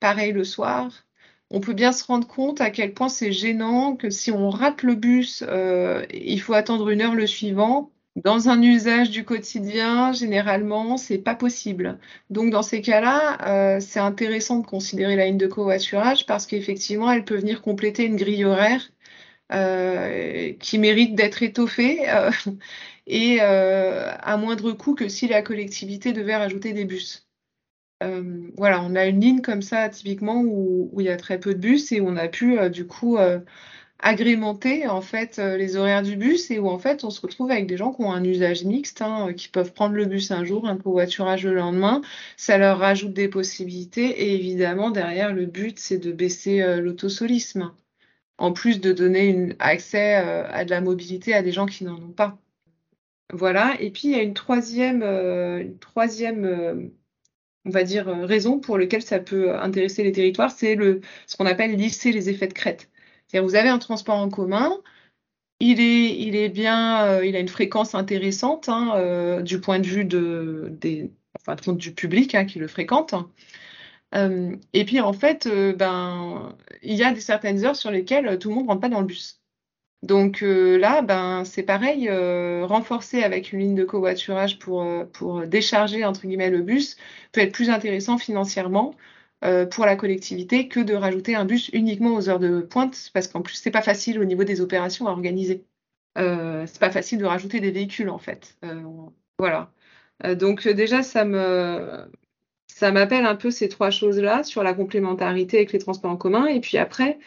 [0.00, 1.06] pareil le soir.
[1.50, 4.82] On peut bien se rendre compte à quel point c'est gênant que si on rate
[4.82, 10.12] le bus, euh, il faut attendre une heure le suivant dans un usage du quotidien,
[10.12, 11.98] généralement, c'est pas possible.
[12.28, 17.10] Donc, dans ces cas-là, euh, c'est intéressant de considérer la ligne de covoiturage parce qu'effectivement,
[17.10, 18.90] elle peut venir compléter une grille horaire
[19.52, 22.30] euh, qui mérite d'être étoffée euh,
[23.06, 27.28] et à moindre coût que si la collectivité devait rajouter des bus.
[28.56, 31.54] voilà, on a une ligne comme ça, typiquement, où, où, il y a très peu
[31.54, 33.18] de bus et on a pu, du coup,
[34.02, 37.50] agrémenter en fait euh, les horaires du bus et où en fait on se retrouve
[37.50, 40.30] avec des gens qui ont un usage mixte, hein, euh, qui peuvent prendre le bus
[40.30, 42.00] un jour, un covoiturage le lendemain.
[42.36, 47.72] Ça leur rajoute des possibilités et évidemment derrière le but c'est de baisser euh, l'autosolisme,
[48.38, 52.12] en plus de donner accès à de la mobilité à des gens qui n'en ont
[52.12, 52.38] pas.
[53.32, 53.76] Voilà.
[53.80, 55.02] Et puis il y a une troisième,
[58.24, 60.76] raison pour laquelle ça peut intéresser les territoires, c'est
[61.26, 62.90] ce qu'on appelle lisser les effets de crête
[63.38, 64.80] vous avez un transport en commun,
[65.60, 69.78] il est, il est bien, euh, il a une fréquence intéressante hein, euh, du point
[69.78, 73.14] de vue de, des, enfin, du public hein, qui le fréquente.
[74.14, 78.48] Euh, et puis en fait, ben, il y a des certaines heures sur lesquelles tout
[78.48, 79.40] le monde ne rentre pas dans le bus.
[80.02, 86.26] Donc là, ben, c'est pareil, renforcer avec une ligne de covoiturage pour, pour décharger entre
[86.26, 86.96] guillemets le bus
[87.32, 88.94] peut être plus intéressant financièrement
[89.44, 93.28] euh, pour la collectivité que de rajouter un bus uniquement aux heures de pointe, parce
[93.28, 95.64] qu'en plus, c'est pas facile au niveau des opérations à organiser.
[96.18, 98.56] Euh, c'est pas facile de rajouter des véhicules, en fait.
[98.64, 98.82] Euh,
[99.38, 99.72] voilà.
[100.24, 101.24] Euh, donc, déjà, ça.
[102.68, 106.46] Ça m'appelle un peu ces trois choses-là sur la complémentarité avec les transports en commun.
[106.46, 107.18] Et puis après,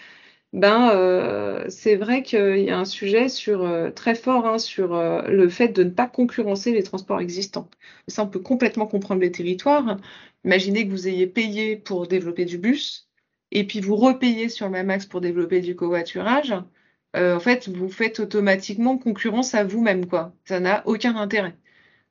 [0.53, 4.93] ben, euh, c'est vrai qu'il y a un sujet sur, euh, très fort hein, sur
[4.93, 7.69] euh, le fait de ne pas concurrencer les transports existants.
[8.07, 9.97] Ça, on peut complètement comprendre les territoires.
[10.45, 13.09] Imaginez que vous ayez payé pour développer du bus
[13.51, 16.53] et puis vous repayez sur le même axe pour développer du covoiturage.
[17.15, 20.35] en fait, vous faites automatiquement concurrence à vous-même, quoi.
[20.45, 21.55] Ça n'a aucun intérêt.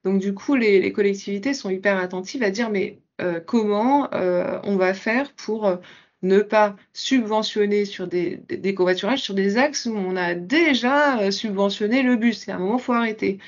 [0.04, 3.00] Donc, du coup, les, les, collectivités sont hyper attentives à dire, mais
[3.46, 5.78] comment on va faire pour
[6.22, 8.40] ne pas subventionner sur des,
[8.74, 12.48] covoiturages sur des axes où on a déjà euh, subventionné le bus.
[12.48, 13.38] Et à un moment, il faut arrêter.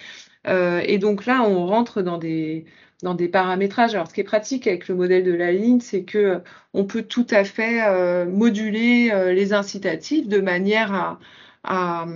[0.46, 2.66] Euh, et donc là, on rentre dans des,
[3.32, 3.94] paramétrages.
[3.94, 6.38] Alors, ce qui est pratique avec le modèle de la ligne, c'est que euh,
[6.72, 11.18] on peut tout à fait moduler les incitatifs de manière
[11.62, 12.06] à,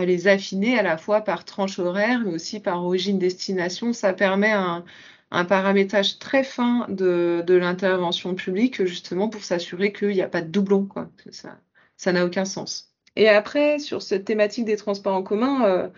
[0.00, 3.92] les affiner à la fois par tranche horaire, mais aussi par origine-destination.
[3.92, 4.84] Ça permet un,
[5.34, 10.48] un paramétrage très fin de, l'intervention publique, justement pour s'assurer qu'il n'y a pas de
[10.48, 10.86] doublon.
[10.86, 11.10] Quoi.
[11.30, 11.58] Ça,
[11.96, 12.94] ça n'a aucun sens.
[13.16, 15.88] Et après, sur cette thématique des transports en commun, euh,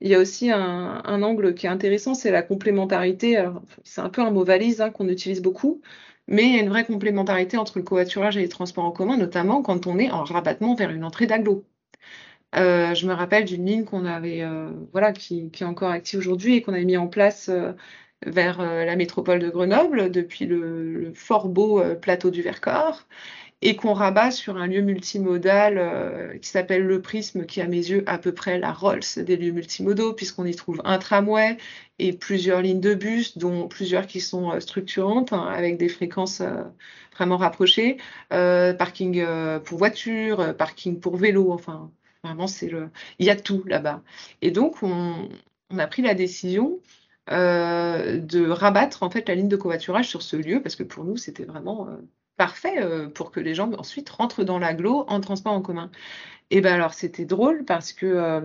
[0.00, 3.44] il y a aussi un, angle qui est intéressant, c'est la complémentarité.
[3.84, 5.80] C'est un peu un mot valise hein, qu'on utilise beaucoup,
[6.28, 9.16] mais il y a une vraie complémentarité entre le covoiturage et les transports en commun,
[9.16, 11.64] notamment quand on est en rabattement vers une entrée d'agglo.
[12.56, 16.56] Euh, je me rappelle d'une ligne qu'on avait, euh, voilà, qui, est encore active aujourd'hui
[16.56, 17.50] et qu'on avait mis en place
[18.26, 23.06] vers euh, la métropole de Grenoble, depuis le, fort beau euh, plateau du Vercors.
[23.62, 27.76] et qu'on rabat sur un lieu multimodal euh, qui s'appelle le Prisme, qui à mes
[27.76, 31.56] yeux à peu près la Rolls des lieux multimodaux, puisqu'on y trouve un tramway
[31.98, 36.42] et plusieurs lignes de bus, dont plusieurs qui sont structurantes, hein, avec des fréquences
[37.16, 37.98] vraiment rapprochées,
[38.30, 39.24] parking
[39.64, 41.90] pour voitures, parking pour vélo, enfin
[42.24, 42.70] vraiment c'est
[43.18, 44.02] il y a tout là-bas.
[44.42, 45.28] Et donc on,
[45.70, 46.80] on a pris la décision
[47.28, 51.16] de rabattre en fait la ligne de covoiturage sur ce lieu parce que pour nous
[51.16, 51.88] c'était vraiment
[52.36, 55.90] parfait euh, pour que les gens ensuite rentrent dans l'agglo en transport en commun.
[56.50, 58.40] Et ben alors c'était drôle parce que euh,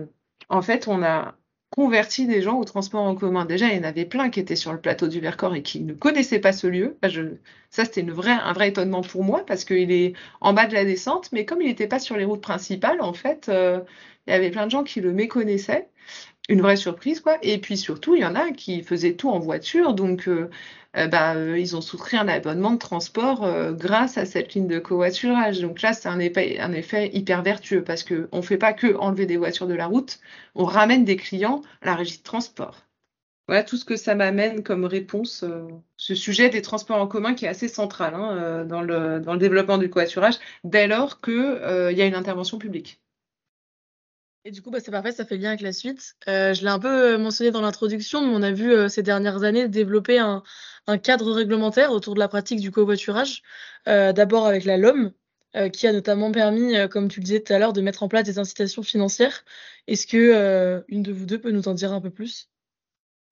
[0.48, 1.34] en fait on a
[1.70, 3.44] converti des gens au transport en commun.
[3.44, 5.80] Déjà, il y en avait plein qui étaient sur le plateau du Vercors et qui
[5.82, 6.98] ne connaissaient pas ce lieu.
[7.04, 7.22] je...
[7.70, 11.30] Ça, c'était un vrai étonnement pour moi parce qu'il est en bas de la descente,
[11.30, 13.80] mais comme il n'était pas sur les routes principales, en fait, euh,
[14.26, 15.88] il y avait plein de gens qui le méconnaissaient
[16.50, 17.38] une vraie surprise, quoi.
[17.42, 20.50] Et puis surtout, il y en a qui faisaient tout en voiture, donc euh,
[20.96, 24.80] euh, bah, euh, ils ont souscrit un abonnement de transport grâce à cette ligne de
[24.80, 25.60] covoiturage.
[25.60, 29.26] Donc là, c'est un effet, un hyper vertueux parce qu'on ne fait pas que enlever
[29.26, 30.18] des voitures de la route,
[30.56, 32.76] on ramène des clients à la régie de transport.
[33.46, 35.44] Voilà tout ce que ça m'amène comme réponse.
[35.96, 39.38] ce sujet des transports en commun qui est assez central hein, dans, le, dans, le,
[39.38, 43.00] développement du covoiturage, dès lors qu'il y a une intervention publique.
[44.46, 46.16] Et du coup, bah, c'est parfait, ça fait lien avec la suite.
[46.26, 49.02] Euh, je l'ai un peu euh, mentionné dans l'introduction, mais on a vu euh, ces
[49.02, 50.42] dernières années développer un,
[51.02, 53.42] cadre réglementaire autour de la pratique du covoiturage.
[53.86, 55.12] D'abord avec la LOM,
[55.72, 58.24] qui a notamment permis, comme tu le disais tout à l'heure, de mettre en place
[58.24, 59.44] des incitations financières.
[59.86, 62.50] Est-ce que une de vous deux peut nous en dire un peu plus?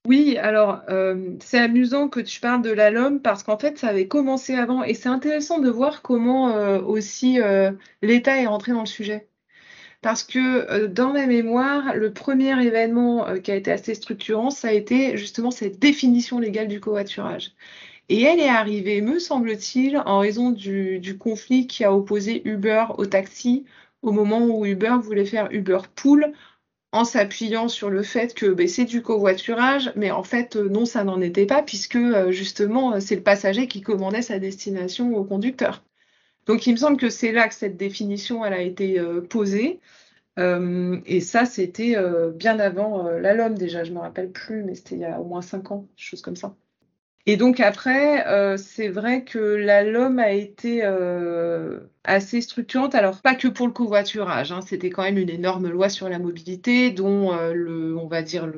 [0.07, 0.83] Oui, alors
[1.41, 4.85] c'est amusant que tu parles de la LOM parce qu'en fait ça avait commencé avant
[4.85, 7.41] et c'est intéressant de voir comment aussi
[8.03, 9.29] l'État est rentré dans le sujet
[10.01, 10.39] parce que
[10.71, 14.73] euh, dans ma mémoire, le premier événement euh, qui a été assez structurant, ça a
[14.73, 17.53] été justement cette définition légale du covoiturage.
[18.09, 23.07] Et elle est arrivée, me semble-t-il, en raison du, conflit qui a opposé Uber au
[23.07, 23.67] taxi
[24.03, 26.33] au moment où Uber voulait faire Uber Pool
[26.93, 30.87] en s'appuyant sur le fait que ben, c'est du covoiturage, mais en fait euh, non,
[30.87, 31.99] ça n'en était pas, puisque
[32.31, 35.83] justement c'est le passager qui commandait sa destination au conducteur.
[36.49, 39.81] Donc il me semble que c'est là que cette définition a été euh, posée.
[40.39, 44.65] Euh, et ça, c'était euh, bien avant la LOM déjà, je ne me rappelle plus,
[44.65, 46.57] mais c'était il y a au moins cinq ans, chose comme ça.
[47.27, 48.25] Et donc après,
[48.57, 50.83] c'est vrai que la LOM a été
[52.05, 55.91] assez structurante, alors pas que pour le covoiturage, hein, c'était quand même une énorme loi
[55.91, 58.51] sur la mobilité dont le, on va dire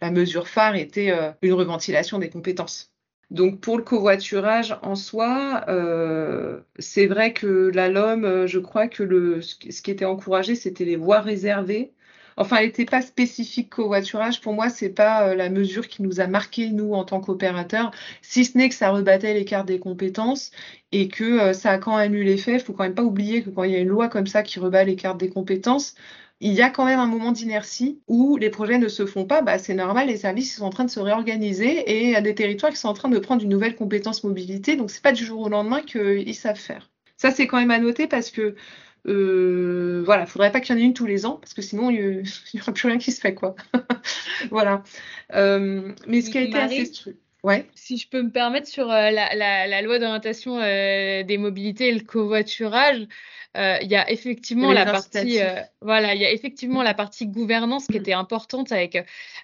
[0.00, 2.92] la mesure phare était une reventilation des compétences.
[3.30, 8.88] Donc pour le covoiturage en soi, euh, c'est vrai que la LOM, euh, je crois
[8.88, 11.92] que le, ce qui était encouragé, c'était les voies réservées.
[12.38, 14.40] Enfin, elle n'était pas spécifique covoiturage.
[14.40, 17.90] Pour moi, c'est pas euh, la mesure qui nous a marqué nous en tant qu'opérateurs,
[18.22, 20.50] si ce n'est que ça rebattait l'écart des compétences
[20.92, 22.54] et que ça a quand même eu l'effet.
[22.54, 24.42] Il faut quand même pas oublier que quand il y a une loi comme ça
[24.42, 25.94] qui rebat l'écart des compétences,
[26.40, 29.42] il y a quand même un moment d'inertie où les projets ne se font pas.
[29.42, 32.20] Bah, c'est normal, les services sont en train de se réorganiser et il y a
[32.20, 34.76] des territoires qui sont en train de prendre une nouvelle compétence mobilité.
[34.76, 36.90] Donc, c'est pas du jour au lendemain qu'ils savent faire.
[37.16, 38.54] Ça, c'est quand même à noter parce que
[39.06, 41.88] euh, voilà, faudrait pas qu'il y en ait une tous les ans parce que sinon
[41.90, 42.24] il
[42.54, 43.54] n'y aura plus rien qui se fait quoi.
[44.50, 44.82] voilà.
[45.34, 46.92] Euh, mais ce qui a été assez
[47.44, 47.66] Ouais.
[47.74, 52.04] Si je peux me permettre sur euh, la, loi d'orientation euh, des mobilités et le
[52.04, 53.06] covoiturage,
[53.56, 55.38] euh, il y a effectivement la partie
[55.80, 58.98] voilà, il y a effectivement la partie gouvernance qui était importante avec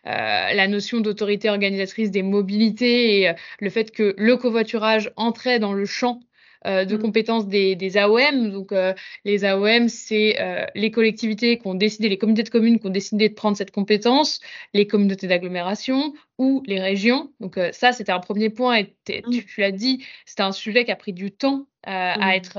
[0.04, 5.86] la notion d'autorité organisatrice des mobilités et le fait que le covoiturage entrait dans le
[5.86, 6.20] champ
[6.66, 7.00] euh, de mmh.
[7.00, 8.50] compétences des, des, AOM.
[8.50, 12.78] Donc, euh, les AOM, c'est euh, les collectivités qui ont décidé, les communautés de communes
[12.78, 14.40] qui ont décidé de prendre cette compétence,
[14.72, 17.30] les communautés d'agglomération ou les régions.
[17.40, 18.76] Donc, ça, c'était un premier point.
[18.76, 19.30] Et mmh.
[19.30, 22.58] tu, l'as dit, c'était un sujet qui a pris du temps à être,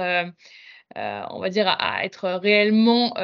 [0.95, 3.15] on va dire, à, à être réellement,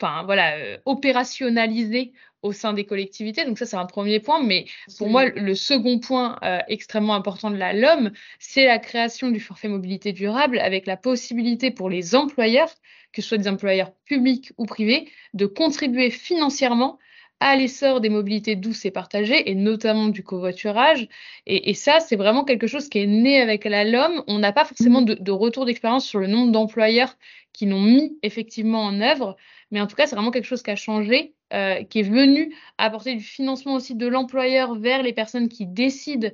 [0.00, 2.12] enfin, voilà, opérationnalisé
[2.42, 3.44] au sein des collectivités.
[3.44, 4.42] Donc ça, c'est un premier point.
[4.42, 4.66] Mais
[4.98, 9.40] pour moi, le second point euh, extrêmement important de la LOM, c'est la création du
[9.40, 12.70] forfait mobilité durable avec la possibilité pour les employeurs,
[13.12, 16.98] que ce soit des employeurs publics ou privés, de contribuer financièrement
[17.40, 21.08] à l'essor des mobilités douces et partagées, et notamment du covoiturage.
[21.46, 24.22] Et, ça, c'est vraiment quelque chose qui est né avec la LOM.
[24.26, 27.16] On n'a pas forcément de, retour d'expérience sur le nombre d'employeurs
[27.52, 29.36] qui l'ont mis effectivement en œuvre,
[29.70, 32.54] mais en tout cas, c'est vraiment quelque chose qui a changé euh, qui est venu
[32.78, 36.28] apporter du financement aussi de l'employeur vers les personnes qui décident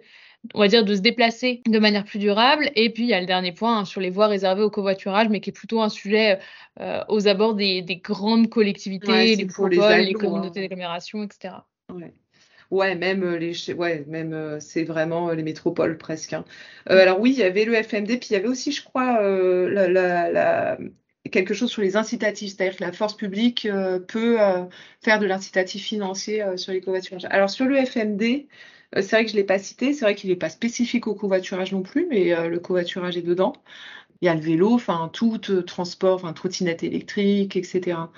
[0.55, 2.71] on va dire, de se déplacer de manière plus durable.
[2.75, 5.29] Et puis, il y a le dernier point hein, sur les voies réservées au covoiturage,
[5.29, 6.39] mais qui est plutôt un sujet
[6.81, 11.55] euh, aux abords des, grandes collectivités, les, les, communautés d'agglomération, etc.
[12.71, 16.33] Ouais, même les, ouais, même c'est vraiment les métropoles presque.
[16.33, 16.45] Hein.
[16.87, 20.77] alors oui, il y avait le FMD, puis il y avait aussi, je crois, la,
[21.31, 23.69] quelque chose sur les incitatifs, c'est-à-dire que la force publique
[24.09, 24.39] peut
[25.01, 27.27] faire de l'incitatif financier sur les covoiturages.
[27.31, 28.47] Alors sur le FMD,
[28.95, 31.15] c'est vrai que je ne l'ai pas cité, c'est vrai qu'il n'est pas spécifique au
[31.15, 33.53] covoiturage non plus, mais le covoiturage est dedans.
[34.21, 38.11] Il y a le vélo, enfin tout transport, enfin trottinette électrique, etc.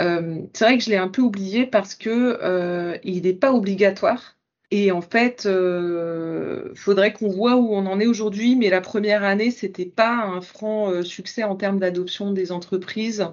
[0.00, 3.52] Euh, c'est vrai que je l'ai un peu oublié parce que euh, il n'est pas
[3.52, 4.36] obligatoire.
[4.70, 9.24] Et en fait, euh, faudrait qu'on voit où on en est aujourd'hui, mais la première
[9.24, 13.26] année, c'était pas un franc euh, succès en termes d'adoption des entreprises.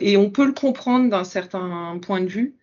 [0.00, 2.56] et on peut le comprendre d'un certain point de vue.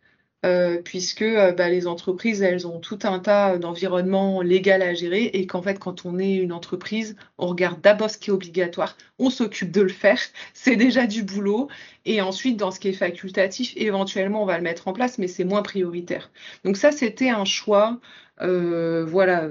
[0.44, 5.26] Euh, puisque euh, bah, les entreprises, elles ont tout un tas d'environnements légaux à gérer
[5.26, 8.98] et qu'en fait, quand on est une entreprise, on regarde d'abord ce qui est obligatoire,
[9.20, 10.18] on s'occupe de le faire,
[10.56, 11.68] c'est déjà du boulot,
[12.06, 15.28] et ensuite, dans ce qui est facultatif, éventuellement, on va le mettre en place, mais
[15.28, 16.32] c'est moins prioritaire.
[16.64, 18.00] Donc ça, c'était un choix,
[18.42, 19.48] euh, voilà,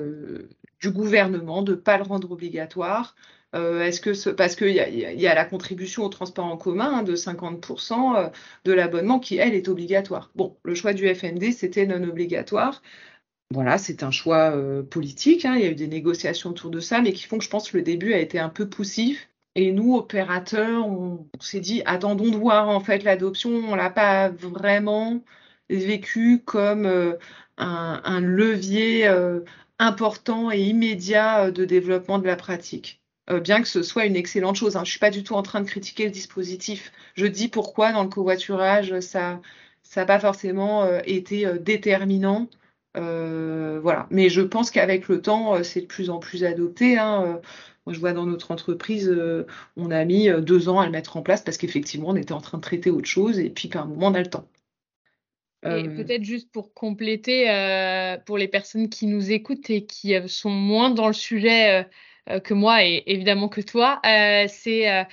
[0.80, 3.14] du gouvernement de ne pas le rendre obligatoire.
[3.54, 7.16] Euh, est-ce que parce qu'il y, a la contribution au transport en commun hein, de
[7.16, 8.28] 50% euh,
[8.64, 10.30] de l'abonnement qui, elle, est obligatoire.
[10.36, 12.80] Bon, le choix du FND, c'était non obligatoire.
[13.52, 15.44] Voilà, c'est un choix euh, politique.
[15.44, 17.50] Hein, il y a eu des négociations autour de ça, mais qui font que je
[17.50, 19.28] pense que le début a été un peu poussif.
[19.56, 23.50] Et nous, opérateurs, on, s'est dit, attendons de voir en fait l'adoption.
[23.50, 25.24] On l'a pas vraiment
[25.68, 26.86] vécu comme
[27.56, 29.08] un, un, levier
[29.80, 33.00] important et immédiat de développement de la pratique.
[33.30, 34.76] Euh, bien que ce soit une excellente chose.
[34.76, 34.80] Hein.
[34.84, 36.92] Je ne suis pas du tout en train de critiquer le dispositif.
[37.14, 39.40] Je dis pourquoi dans le covoiturage, ça
[39.96, 42.48] n'a pas forcément euh, été euh, déterminant.
[42.94, 44.06] voilà.
[44.10, 46.98] Mais je pense qu'avec le temps, c'est de plus en plus adopté.
[46.98, 47.40] Hein.
[47.86, 49.10] Moi, je vois dans notre entreprise,
[49.76, 52.40] on a mis deux ans à le mettre en place parce qu'effectivement, on était en
[52.40, 54.46] train de traiter autre chose et puis qu'à un moment, on a le temps.
[55.62, 57.44] Et peut-être juste pour compléter,
[58.24, 61.84] pour les personnes qui nous écoutent et qui sont moins dans le sujet euh,
[62.38, 64.00] que moi et évidemment que toi.
[64.06, 65.04] Euh, c'est euh,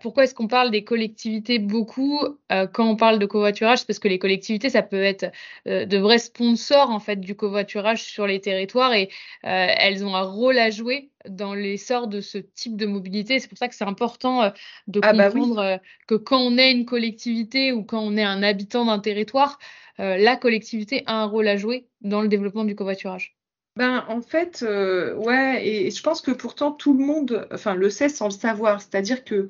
[0.00, 3.86] pourquoi est-ce qu'on parle des collectivités beaucoup quand on parle de covoiturage?
[3.86, 5.30] Parce que les collectivités, ça peut être
[5.66, 9.10] de vrais sponsors en fait du covoiturage sur les territoires et
[9.42, 13.38] elles ont un rôle à jouer dans l'essor de ce type de mobilité.
[13.38, 14.50] C'est pour ça que c'est important
[14.86, 18.42] de ah bah comprendre que quand on est une collectivité ou quand on est un
[18.42, 19.58] habitant d'un territoire,
[19.98, 23.35] la collectivité a un rôle à jouer dans le développement du covoiturage.
[23.76, 27.46] Ben, en fait, euh, ouais, et, je pense que pourtant tout le monde
[27.76, 28.80] le sait sans le savoir.
[28.80, 29.48] C'est-à-dire que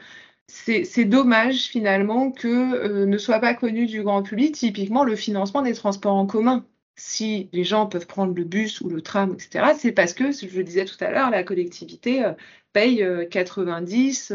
[0.49, 5.62] c'est dommage finalement que euh, ne soit pas connu du grand public typiquement le financement
[5.62, 6.66] des transports en commun.
[6.97, 10.57] Si les gens peuvent prendre le bus ou le tram, etc., c'est parce que, je
[10.57, 12.33] le disais tout à l'heure, la collectivité euh,
[12.72, 14.33] paye 90,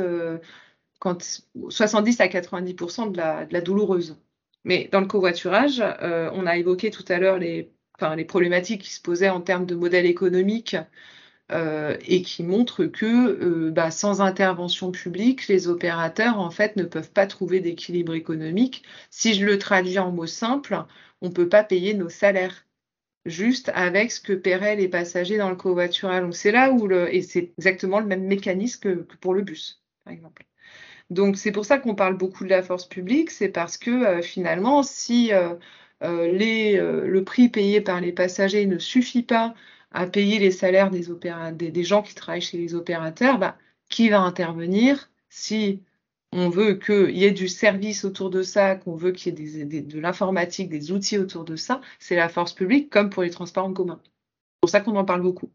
[1.00, 4.18] quand, 70 à 90% de la, de la douloureuse.
[4.64, 7.72] Mais dans le covoiturage, on a évoqué tout à l'heure les
[8.16, 10.76] les problématiques qui se posaient en termes de modèle économique
[11.52, 16.84] euh, et qui montrent que euh, bah, sans intervention publique, les opérateurs en fait ne
[16.84, 18.84] peuvent pas trouver d'équilibre économique.
[19.10, 20.86] Si je le traduis en mots simples,
[21.22, 22.66] on ne peut pas payer nos salaires
[23.26, 26.24] juste avec ce que paieraient les passagers dans le covoiturage.
[26.24, 30.14] Donc c'est là où et c'est exactement le même mécanisme que, pour le bus, par
[30.14, 30.46] exemple.
[31.10, 34.22] Donc c'est pour ça qu'on parle beaucoup de la force publique, c'est parce que euh,
[34.22, 35.32] finalement, si
[36.04, 39.54] euh, le prix payé par les passagers ne suffit pas
[39.92, 43.58] à payer les salaires des, des, gens qui travaillent chez les opérateurs, bah,
[43.90, 45.84] qui va intervenir si
[46.32, 49.82] on veut qu'il y ait du service autour de ça, qu'on veut qu'il y ait
[49.82, 53.66] de l'informatique, des outils autour de ça, c'est la force publique comme pour les transports
[53.66, 54.00] en commun.
[54.04, 55.52] C'est pour ça qu'on en parle beaucoup.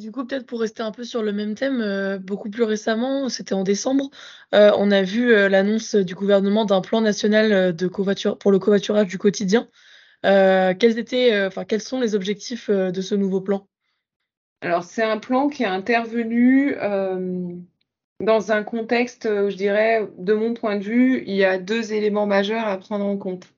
[0.00, 3.28] Du coup, peut-être pour rester un peu sur le même thème, euh, beaucoup plus récemment,
[3.28, 4.08] c'était en décembre,
[4.54, 7.76] euh, on a vu euh, l'annonce du gouvernement d'un plan national
[8.40, 9.68] pour le covoiturage du quotidien.
[10.22, 13.68] quels, étaient, enfin, quels sont les objectifs de ce nouveau plan?
[14.62, 16.76] Alors, c'est un plan qui est intervenu
[18.20, 22.26] dans un contexte, je dirais, de mon point de vue, il y a deux éléments
[22.26, 23.52] majeurs à prendre en compte.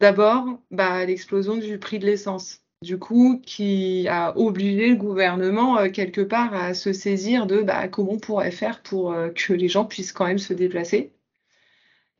[0.00, 5.90] D'abord, bah, l'explosion du prix de l'essence du coup, qui a obligé le gouvernement, euh,
[5.90, 9.68] quelque part, à se saisir de bah, comment on pourrait faire pour euh, que les
[9.68, 11.12] gens puissent quand même se déplacer.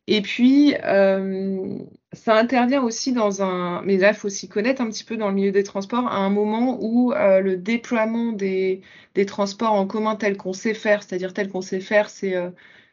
[0.09, 1.79] Et puis, euh,
[2.13, 3.83] ça intervient aussi dans un...
[3.83, 6.17] Mais là, il faut s'y connaître un petit peu dans le milieu des transports, à
[6.19, 8.83] un moment où le déploiement des,
[9.15, 12.37] des, transports en commun tel qu'on sait faire, c'est-à-dire tel qu'on sait faire, c'est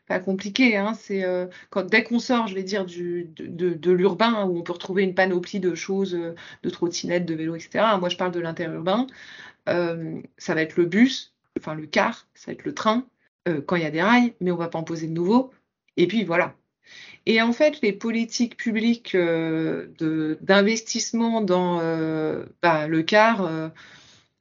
[0.07, 0.77] pas compliqué.
[0.77, 4.61] Hein, c'est euh, quand dès qu'on sort, je vais dire, du, de, l'urbain où on
[4.61, 7.85] peut retrouver une panoplie de choses, euh, de trottinettes, de vélos, etc.
[7.99, 9.07] Moi, je parle de l'interurbain.
[9.69, 13.05] Euh, ça va être le bus, enfin le car, ça va être le train
[13.65, 15.51] quand il y a des rails, mais on va pas en poser de nouveaux.
[15.97, 16.55] Et puis voilà.
[17.25, 21.79] Et en fait, les politiques publiques d'investissement dans
[22.61, 23.71] bah, le car,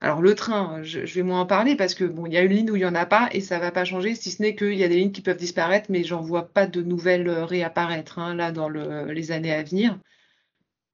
[0.02, 2.52] alors le train, je, vais moins en parler parce que bon, il y a une
[2.52, 4.56] ligne où il n'y en a pas et ça va pas changer, si ce n'est
[4.56, 8.18] qu'il y a des lignes qui peuvent disparaître, mais j'en vois pas de nouvelles réapparaître
[8.18, 9.98] hein, là dans les années à venir.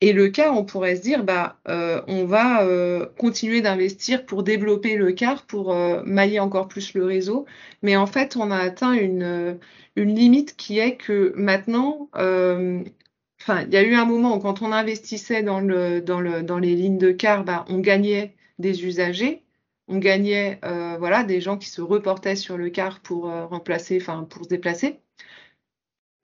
[0.01, 4.45] Et le car, on pourrait se dire, bah, euh, on va euh, continuer d'investir pour
[4.45, 7.47] développer le car, pour euh, mailler encore plus le réseau.
[7.83, 9.59] Mais en fait, on a atteint une,
[9.97, 14.71] limite qui est que maintenant, enfin, il y a eu un moment où quand on
[14.71, 19.45] investissait dans les lignes de car, bah, on gagnait des usagers,
[19.89, 20.61] on gagnait
[20.99, 25.01] voilà, des gens qui se reportaient sur le car pour remplacer, enfin, pour se déplacer.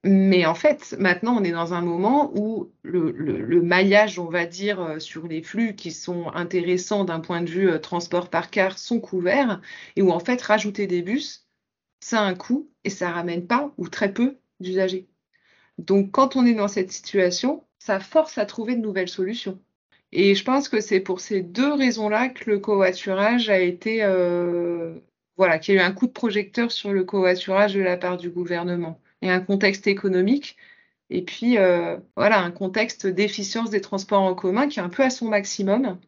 [0.04, 4.80] Mais en fait, maintenant, on est dans un moment où le, maillage, on va dire,
[4.80, 8.78] euh, sur les flux qui sont intéressants d'un point de vue euh, transport par car
[8.78, 9.62] sont couverts
[9.96, 11.48] et où en fait, rajouter des bus,
[12.00, 15.08] ça a un coût et ça ramène pas ou très peu d'usagers.
[15.78, 19.58] Donc, quand on est dans cette situation, ça force à trouver de nouvelles solutions.
[20.16, 24.94] Et je pense que c'est pour ces deux raisons-là que le covoiturage a été, euh,
[25.36, 28.16] voilà, qu'il y a eu un coup de projecteur sur le covoiturage de la part
[28.16, 30.56] du gouvernement et un contexte économique.
[31.10, 35.02] Et puis, euh, voilà, un contexte d'efficience des transports en commun qui est un peu
[35.02, 35.98] à son maximum.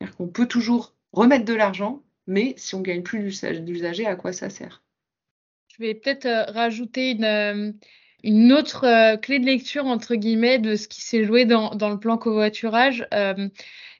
[0.00, 4.32] C'est-à-dire qu'on peut toujours remettre de l'argent, mais si on gagne plus d'usagers, à quoi
[4.32, 4.82] ça sert?
[5.68, 7.74] Je vais peut-être euh, rajouter une,
[8.24, 12.18] une autre clé de lecture, entre guillemets, de ce qui s'est joué dans, le plan
[12.18, 13.06] covoiturage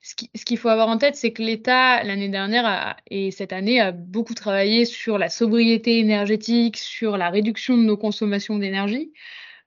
[0.03, 3.93] ce qu'il faut avoir en tête, c'est que l'État, l'année dernière et cette année, a
[3.93, 9.13] beaucoup travaillé sur la sobriété énergétique, sur la réduction de nos consommations d'énergie,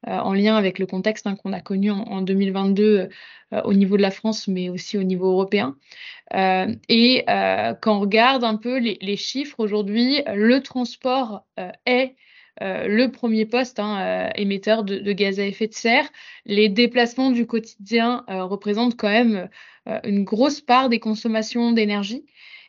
[0.07, 3.09] euh, en lien avec le contexte hein, qu'on a connu en, 2022
[3.53, 5.77] euh, au niveau de la France, mais aussi au niveau européen.
[6.33, 7.23] Euh, et
[7.81, 11.45] quand on regarde un peu les, chiffres aujourd'hui, le transport
[11.85, 12.15] est
[12.61, 16.07] le premier poste hein, émetteur de, gaz à effet de serre.
[16.45, 19.49] Les déplacements du quotidien représentent quand même
[19.87, 22.25] euh, une grosse part des consommations d'énergie.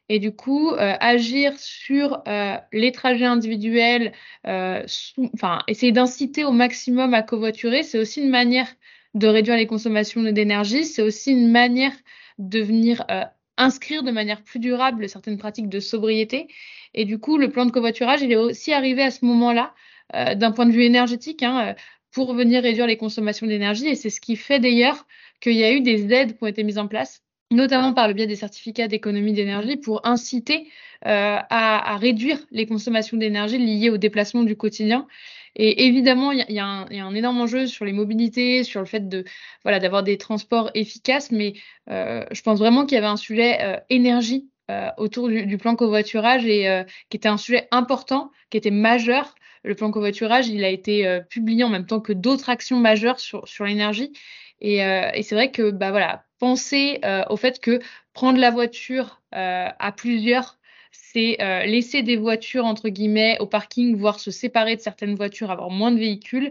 [0.08, 4.12] Et du coup, euh, agir sur euh, les trajets individuels,
[4.44, 8.68] enfin, essayer d'inciter au maximum à covoiturer, c'est aussi une manière
[9.14, 10.84] de réduire les consommations d'énergie.
[10.84, 11.92] C'est aussi une manière
[12.38, 13.04] de venir
[13.56, 16.48] inscrire de manière plus durable certaines pratiques de sobriété.
[16.94, 19.74] Et du coup, le plan de covoiturage, il est aussi arrivé à ce moment-là,
[20.12, 21.74] d'un point de vue énergétique, hein,
[22.12, 23.88] pour venir réduire les consommations d'énergie.
[23.88, 25.06] Et c'est ce qui fait d'ailleurs
[25.40, 28.14] qu'il y a eu des aides qui ont été mises en place, notamment par le
[28.14, 30.68] biais des certificats d'économie d'énergie, pour inciter
[31.06, 35.06] euh, à, réduire les consommations d'énergie liées au déplacement du quotidien.
[35.58, 39.24] Et évidemment, il y, a un énorme enjeu sur les mobilités, sur le fait de
[39.64, 41.54] voilà d'avoir des transports efficaces, mais
[41.90, 44.50] euh, je pense vraiment qu'il y avait un sujet euh, énergie
[44.98, 49.36] autour du, plan covoiturage et qui était un sujet important, qui était majeur.
[49.62, 53.46] Le plan covoiturage, il a été publié en même temps que d'autres actions majeures sur,
[53.46, 54.12] sur l'énergie.
[54.62, 57.80] Euh, et, c'est vrai que bah voilà, penser euh, au fait que
[58.12, 60.55] prendre la voiture euh, à plusieurs,
[61.12, 61.36] c'est
[61.66, 65.90] laisser des voitures entre guillemets au parking, voire se séparer de certaines voitures, avoir moins
[65.90, 66.50] de véhicules.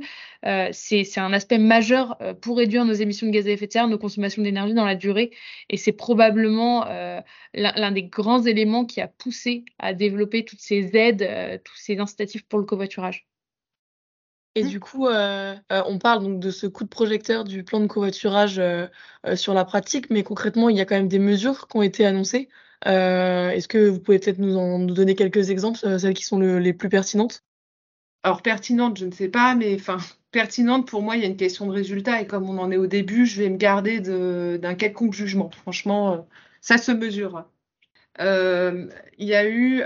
[0.72, 3.98] c'est un aspect majeur pour réduire nos émissions de gaz à effet de serre, nos
[3.98, 5.32] consommations d'énergie dans la durée.
[5.70, 6.86] Et c'est probablement
[7.54, 12.44] l'un des grands éléments qui a poussé à développer toutes ces aides, tous ces incitatifs
[12.48, 13.28] pour le covoiturage.
[14.56, 17.82] Et du coup, euh, euh, on parle donc de ce coup de projecteur du plan
[17.82, 18.88] de covoiturage euh,
[19.36, 22.06] sur la pratique, mais concrètement, il y a quand même des mesures qui ont été
[22.06, 22.48] annoncées.
[22.86, 26.90] Est-ce que vous pouvez peut-être nous en donner quelques exemples, celles qui sont les plus
[26.90, 27.44] pertinentes?
[28.24, 29.98] Alors pertinentes, je ne sais pas, mais enfin
[30.32, 32.78] pertinente pour moi, il y a une question de résultat et comme on en est
[32.78, 35.50] au début, je vais me garder d'un quelconque jugement.
[35.52, 36.28] Franchement,
[36.62, 37.46] ça se mesure.
[38.20, 39.84] il y a eu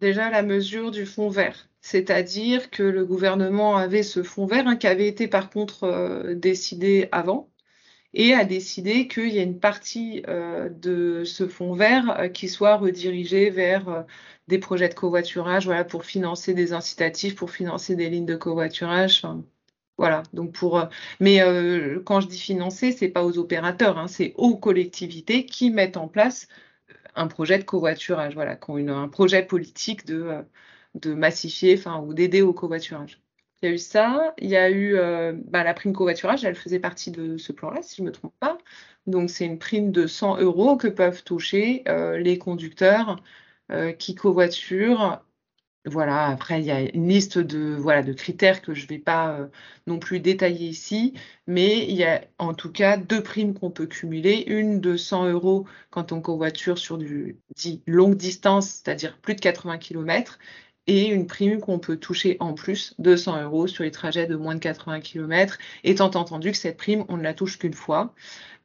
[0.00, 4.74] déjà la mesure du fonds vert c'est-à-dire que le gouvernement avait ce fonds vert hein,
[4.74, 7.48] qui avait été par contre euh, décidé avant
[8.14, 12.48] et a décidé qu'il y a une partie euh, de ce fonds vert euh, qui
[12.48, 14.04] soit redirigée vers
[14.48, 19.22] des projets de covoiturage, voilà, pour financer des incitatifs, pour financer des lignes de covoiturage.
[19.98, 20.88] voilà, donc pour.
[21.20, 21.40] mais
[22.04, 26.08] quand je dis financer, c'est pas aux opérateurs, hein, c'est aux collectivités qui mettent en
[26.08, 26.48] place
[27.16, 30.44] un projet de covoiturage, voilà, qui ont un projet politique de
[30.96, 33.20] de massifier ou d'aider au covoiturage.
[33.66, 36.54] Il y a eu ça, il y a eu euh, bah, la prime covoiturage, elle
[36.54, 38.58] faisait partie de ce plan-là, si je ne me trompe pas.
[39.08, 43.20] Donc c'est une prime de 100 euros que peuvent toucher euh, les conducteurs
[43.72, 45.20] euh, qui covoiturent.
[45.86, 48.98] Voilà, après il y a une liste de, voilà, de critères que je ne vais
[48.98, 49.48] pas
[49.86, 51.14] non plus détailler ici,
[51.46, 54.44] mais il y a en tout cas deux primes qu'on peut cumuler.
[54.48, 59.40] Une de 100 euros quand on covoiture sur du dit longue distance, c'est-à-dire plus de
[59.40, 60.38] 80 km,
[60.86, 64.54] et une prime qu'on peut toucher en plus, 200 euros sur les trajets de moins
[64.54, 68.14] de 80 km, étant entendu que cette prime, on ne la touche qu'une fois.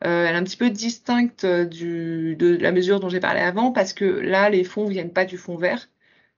[0.06, 3.72] Euh, elle est un petit peu distincte du, de la mesure dont j'ai parlé avant,
[3.72, 5.88] parce que là, les fonds viennent pas du fonds vert,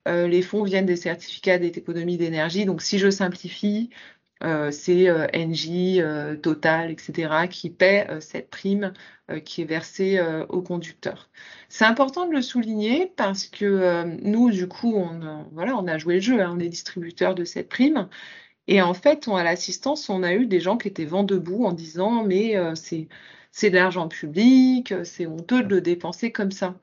[0.07, 2.65] euh, les fonds viennent des certificats d'économie d'énergie.
[2.65, 4.12] Donc, si je simplifie, euh,
[4.71, 8.93] c'est euh, Engie, euh, Total, etc., qui paient cette prime
[9.45, 10.19] qui est versée
[10.49, 11.29] aux conducteurs.
[11.69, 16.15] C'est important de le souligner parce que nous, du coup, on, voilà, on a joué
[16.15, 18.09] le jeu, hein, on est distributeur de cette prime.
[18.67, 21.65] Et en fait, on, à l'assistance, on a eu des gens qui étaient vent debout
[21.65, 23.07] en disant mais c'est
[23.51, 26.75] c'est de l'argent public, c'est honteux de le dépenser comme ça.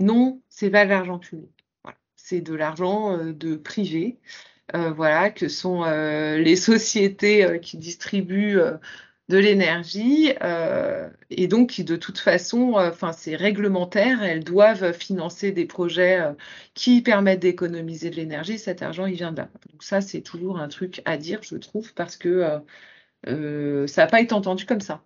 [0.00, 1.50] Non, c'est pas de l'argent public.
[1.84, 1.98] Voilà.
[2.16, 4.18] C'est de l'argent de privé.
[4.74, 8.60] Euh, voilà, que sont euh, les sociétés euh, qui distribuent
[9.28, 10.32] de l'énergie
[11.30, 16.22] et donc qui de toute façon, enfin c'est réglementaire, elles doivent financer des projets
[16.74, 18.58] qui permettent d'économiser de l'énergie.
[18.58, 19.50] Cet argent, il vient de là.
[19.70, 22.60] Donc ça, c'est toujours un truc à dire, je trouve, parce que
[23.26, 25.02] ça n'a pas été entendu comme ça.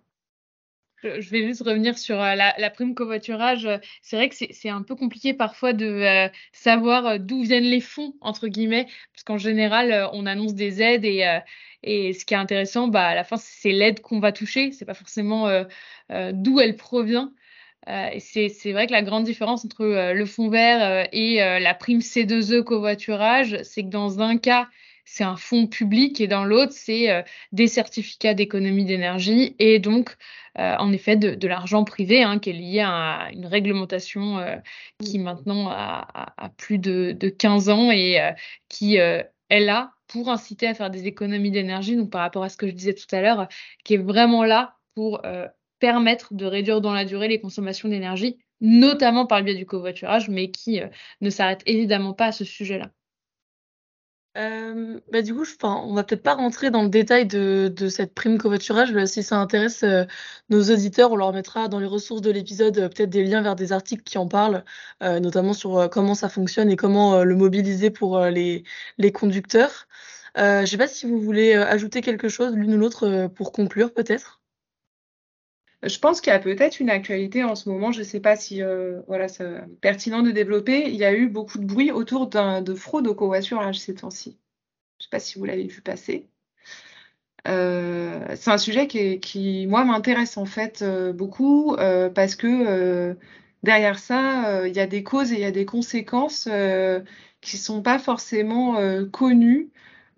[1.03, 3.67] Je vais juste revenir sur euh, la, prime covoiturage.
[4.01, 7.81] C'est vrai que c'est un peu compliqué parfois de euh, savoir euh, d'où viennent les
[7.81, 11.23] fonds, entre guillemets, parce qu'en général, on annonce des aides et,
[12.13, 14.71] ce qui est intéressant, bah, à la fin, c'est l'aide qu'on va toucher.
[14.71, 15.49] C'est pas forcément
[16.09, 17.33] d'où elle provient.
[17.85, 23.57] c'est vrai que la grande différence entre le fonds vert et la prime C2E covoiturage,
[23.63, 24.69] c'est que dans un cas,
[25.05, 30.17] c'est un fonds public et dans l'autre, c'est des certificats d'économie d'énergie et donc
[30.59, 34.57] euh, en effet de, l'argent privé hein, qui est lié à une réglementation euh,
[34.99, 36.05] qui maintenant a,
[36.57, 38.31] plus de, 15 ans et euh,
[38.69, 42.57] qui est là pour inciter à faire des économies d'énergie, donc par rapport à ce
[42.57, 43.47] que je disais tout à l'heure,
[43.83, 45.21] qui est vraiment là pour
[45.79, 50.29] permettre de réduire dans la durée les consommations d'énergie, notamment par le biais du covoiturage,
[50.29, 50.81] mais qui
[51.21, 52.91] ne s'arrête évidemment pas à ce sujet-là.
[54.35, 57.87] Euh, bah, du coup, je on va peut-être pas rentrer dans le détail de de
[57.87, 60.05] cette prime covoiturage, si ça intéresse, euh,
[60.49, 63.55] nos auditeurs, on leur mettra dans les ressources de l'épisode, euh, peut-être des liens vers
[63.55, 64.63] des articles qui en parlent,
[65.01, 68.63] notamment sur, comment ça fonctionne et comment, le mobiliser pour, les
[68.97, 69.87] les conducteurs.
[70.35, 74.42] je sais pas si vous voulez, ajouter quelque chose l'une ou l'autre, pour conclure peut-être?
[75.83, 78.37] Je pense qu'il y a peut-être une actualité en ce moment, je ne sais pas
[78.37, 80.87] si euh, voilà, c'est pertinent de développer.
[80.87, 84.39] Il y a eu beaucoup de bruit autour de fraude au covoiturage ces temps-ci.
[84.99, 86.29] Je ne sais pas si vous l'avez vu passer.
[87.49, 91.75] Euh, c'est un sujet qui, moi, m'intéresse en fait euh, beaucoup
[92.15, 93.17] parce que
[93.63, 96.45] derrière ça, il y a des causes et il y a des conséquences
[97.41, 98.77] qui ne sont pas forcément
[99.11, 99.69] connues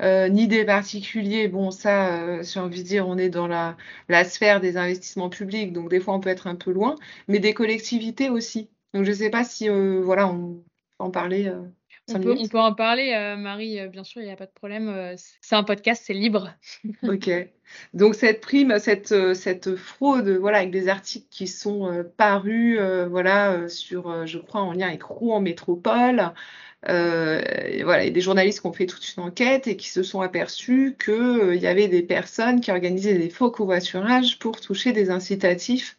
[0.01, 1.47] euh, ni des particuliers.
[1.47, 3.75] Bon, ça, euh, j'ai envie de dire, on est dans la,
[4.25, 6.95] sphère des investissements publics, donc des fois on peut être un peu loin,
[7.27, 8.69] mais des collectivités aussi.
[8.93, 10.55] Donc je ne sais pas si, euh, voilà, on
[10.97, 11.51] peut en parler.
[12.07, 15.15] On peut, on peut, en parler, Marie, bien sûr, il n'y a pas de problème.
[15.41, 16.53] c'est un podcast, c'est libre.
[17.03, 17.29] ok.
[17.95, 22.79] Donc cette prime, cette, cette fraude, voilà, avec des articles qui sont parus,
[23.09, 26.31] voilà, sur, je crois, en lien avec Rouen Métropole,
[26.87, 27.41] euh,
[27.83, 30.03] voilà, il y a des journalistes qui ont fait toute une enquête et qui se
[30.03, 34.91] sont aperçus qu'il euh, y avait des personnes qui organisaient des faux covoiturages pour toucher
[34.91, 35.97] des incitatifs,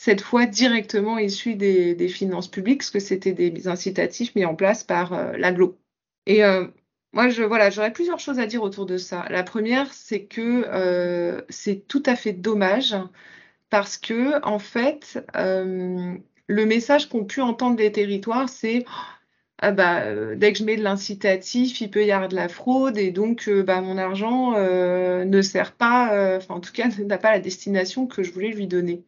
[0.00, 4.84] cette fois directement issus des, finances publiques, parce que c'était des incitatifs mis en place
[4.84, 5.76] par euh, l'aglo.
[6.26, 6.42] Et
[7.14, 9.24] moi, je, voilà, j'aurais plusieurs choses à dire autour de ça.
[9.30, 12.94] La première, c'est que c'est tout à fait dommage
[13.70, 18.84] parce que, en fait, le message qu'ont pu entendre les territoires, c'est
[19.60, 22.48] ah bah, euh, dès que je mets de l'incitatif, il peut y avoir de la
[22.48, 27.18] fraude et donc euh, bah, mon argent euh, ne sert pas, en tout cas n'a
[27.18, 29.04] pas la destination que je voulais lui donner.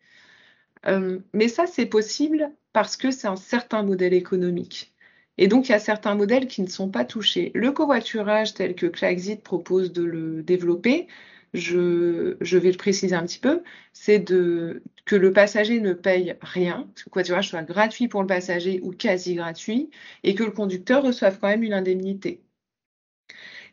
[1.32, 4.94] Mais ça, c'est possible parce que c'est un certain modèle économique.
[5.38, 7.50] Et donc, il y a certains modèles qui ne sont pas touchés.
[7.54, 11.08] Le covoiturage tel que Claxit propose de le développer,
[11.54, 13.62] je, vais le préciser un petit peu,
[13.92, 18.80] c'est que le passager ne paye rien, que le covoiturage soit gratuit pour le passager
[18.82, 19.90] ou quasi gratuit,
[20.24, 22.42] et que le conducteur reçoive quand même une indemnité.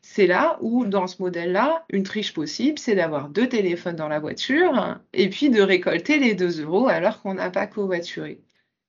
[0.02, 4.20] C'est là où, dans ce modèle-là, une triche possible, c'est d'avoir deux téléphones dans la
[4.20, 8.42] voiture et puis de récolter les 2 euros alors qu'on n'a pas covoituré.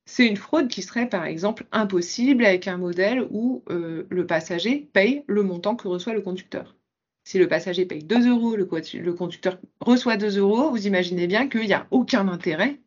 [0.06, 4.88] C'est une fraude qui serait par exemple impossible avec un modèle où euh, le passager
[4.92, 6.76] paye le montant que reçoit le conducteur.
[7.24, 8.64] Si le passager paye 2 euros, le,
[9.12, 12.80] conducteur reçoit 2 euros, vous imaginez bien qu'il n'y a aucun intérêt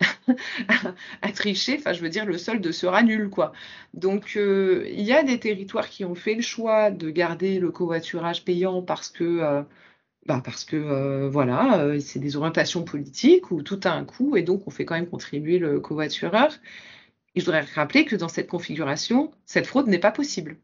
[1.22, 1.76] à, tricher.
[1.78, 3.52] Enfin, je veux dire, le solde sera nul, quoi.
[3.94, 7.70] Donc, euh, il y a des territoires qui ont fait le choix de garder le
[7.70, 9.64] covoiturage payant parce que,
[10.26, 14.42] bah parce que, euh, voilà, c'est des orientations politiques ou tout a un coût et
[14.42, 16.52] donc on fait quand même contribuer le covoitureur.
[17.34, 20.58] Et je voudrais rappeler que dans cette configuration, cette fraude n'est pas possible.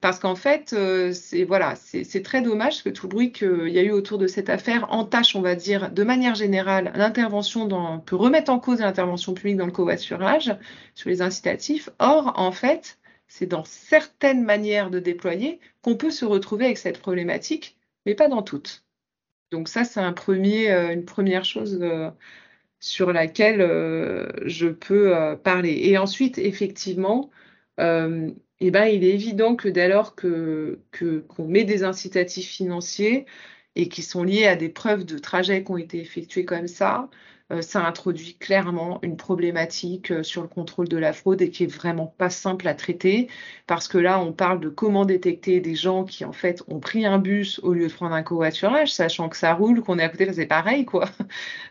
[0.00, 3.80] Parce qu'en fait, euh, c'est voilà, c'est très dommage que tout le bruit qu'il y
[3.80, 7.98] a eu autour de cette affaire entache, on va dire, de manière générale, l'intervention dans,
[7.98, 10.54] peut remettre en cause l'intervention publique dans le covoiturage
[10.94, 11.90] sur les incitatifs.
[11.98, 17.00] Or, en fait, c'est dans certaines manières de déployer qu'on peut se retrouver avec cette
[17.00, 17.76] problématique,
[18.06, 18.84] mais pas dans toutes.
[19.50, 22.10] Donc ça, c'est un premier, euh, une première chose euh,
[22.78, 23.60] sur laquelle
[24.44, 25.80] je peux parler.
[25.82, 27.30] Et ensuite, effectivement,
[28.60, 30.80] eh ben, il est évident que dès lors que,
[31.28, 33.26] qu'on met des incitatifs financiers
[33.76, 37.08] et qui sont liés à des preuves de trajets qui ont été effectués comme ça,
[37.50, 41.64] euh, ça introduit clairement une problématique euh, sur le contrôle de la fraude et qui
[41.64, 43.28] est vraiment pas simple à traiter
[43.66, 47.06] parce que là, on parle de comment détecter des gens qui en fait ont pris
[47.06, 50.08] un bus au lieu de prendre un covoiturage, sachant que ça roule, qu'on est à
[50.10, 51.08] côté, c'est pareil quoi,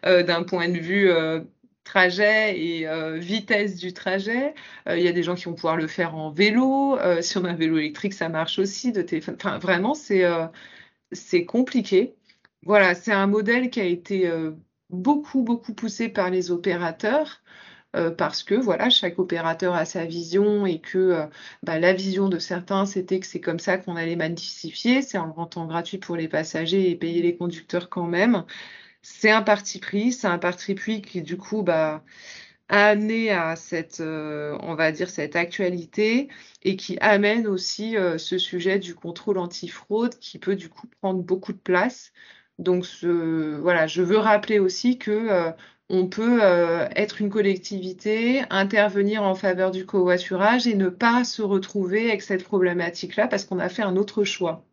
[0.05, 1.11] euh, d'un point de vue
[1.87, 2.87] trajet et
[3.19, 4.53] vitesse du trajet.
[4.87, 6.97] Il y a des gens qui vont pouvoir le faire en vélo.
[7.21, 8.91] si on a un vélo électrique, ça marche aussi.
[8.91, 9.35] De téléphone.
[9.39, 10.23] Enfin, vraiment, c'est
[11.11, 12.15] c'est compliqué.
[12.63, 14.31] Voilà, c'est un modèle qui a été
[14.89, 17.41] beaucoup, beaucoup poussé par les opérateurs.
[17.95, 21.25] Euh, parce que voilà, chaque opérateur a sa vision et que euh,
[21.63, 25.25] bah, la vision de certains, c'était que c'est comme ça qu'on allait massifier, c'est en
[25.25, 28.43] le rendant gratuit pour les passagers et payer les conducteurs quand même.
[29.09, 32.03] C'est un parti pris, c'est un parti pris qui du coup bah,
[32.69, 36.29] a amené à cette, euh, on va dire, cette actualité
[36.63, 41.53] et qui amène aussi ce sujet du contrôle antifraude qui peut du coup prendre beaucoup
[41.53, 42.11] de place
[42.59, 45.51] donc voilà, je veux rappeler aussi que euh,
[45.89, 51.41] on peut euh, être une collectivité, intervenir en faveur du covoiturage et ne pas se
[51.41, 54.65] retrouver avec cette problématique-là parce qu'on a fait un autre choix.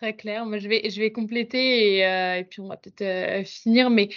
[0.00, 0.46] Très clair.
[0.46, 3.90] Moi, je vais, je vais compléter et, euh, puis on va peut-être finir.
[3.90, 4.10] Mais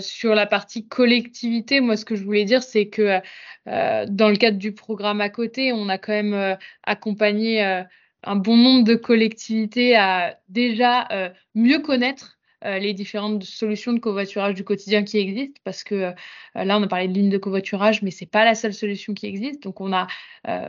[0.00, 3.20] sur la partie collectivité, moi, ce que je voulais dire, c'est que
[3.64, 7.84] dans le cadre du programme à côté, on a quand même accompagné
[8.26, 12.35] un bon nombre de collectivités à déjà euh, mieux connaître euh,
[12.78, 16.12] les différentes solutions de covoiturage du quotidien qui existent, parce que euh,
[16.54, 19.14] là, on a parlé de lignes de covoiturage, mais ce n'est pas la seule solution
[19.14, 19.62] qui existe.
[19.62, 20.06] Donc, on a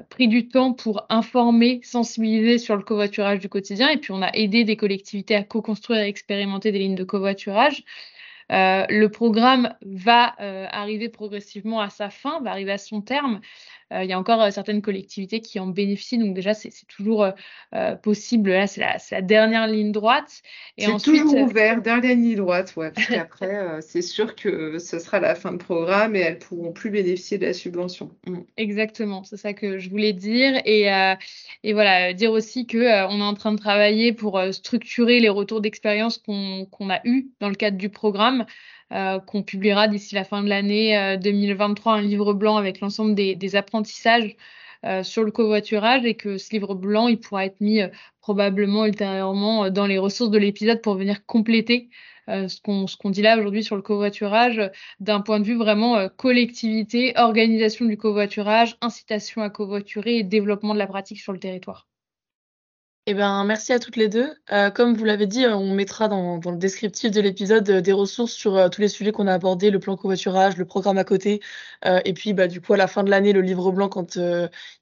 [0.09, 4.31] pris du temps pour informer, sensibiliser sur le covoiturage du quotidien, et puis on a
[4.33, 7.83] aidé des collectivités à co-construire et expérimenter des lignes de covoiturage.
[8.49, 10.35] Le programme va
[10.71, 13.41] arriver progressivement à sa fin, va arriver à son terme.
[13.93, 16.17] Euh, il y a encore euh, certaines collectivités qui en bénéficient.
[16.17, 17.27] Donc déjà, c'est toujours
[17.75, 18.49] euh, possible.
[18.51, 18.81] Là, c'est
[19.11, 20.41] la, dernière ligne droite.
[20.77, 22.91] C'est toujours ouvert, dernière ligne droite, ouais.
[22.91, 26.89] Parce qu'après, c'est sûr que ce sera la fin de programme et elles pourront plus
[26.89, 28.11] bénéficier de la subvention.
[28.25, 28.39] Mm.
[28.57, 30.61] Exactement, c'est ça que je voulais dire.
[30.65, 30.87] Et,
[31.63, 35.61] et voilà, dire aussi qu'on on est en train de travailler pour structurer les retours
[35.61, 38.36] d'expérience qu'on a eus dans le cadre du programme.
[38.93, 43.15] Euh, qu'on publiera d'ici la fin de l'année 2023 euh, un livre blanc avec l'ensemble
[43.15, 44.37] des, apprentissages
[44.85, 47.81] euh, sur le covoiturage et que ce livre blanc, il pourra être mis
[48.21, 51.89] probablement ultérieurement dans les ressources de l'épisode pour venir compléter
[52.29, 52.59] ce
[52.97, 54.61] qu'on dit là aujourd'hui sur le covoiturage
[54.99, 60.79] d'un point de vue vraiment collectivité, organisation du covoiturage, incitation à covoiturer et développement de
[60.79, 61.87] la pratique sur le territoire.
[63.09, 64.35] Eh ben, merci à toutes les deux.
[64.51, 68.33] Euh, comme vous l'avez dit, on mettra dans, le descriptif de l'épisode euh, des ressources
[68.33, 71.39] sur euh, tous les sujets qu'on a abordés, le plan covoiturage, le programme à côté,
[71.85, 74.19] et puis bah, du coup à la fin de l'année, le livre blanc quand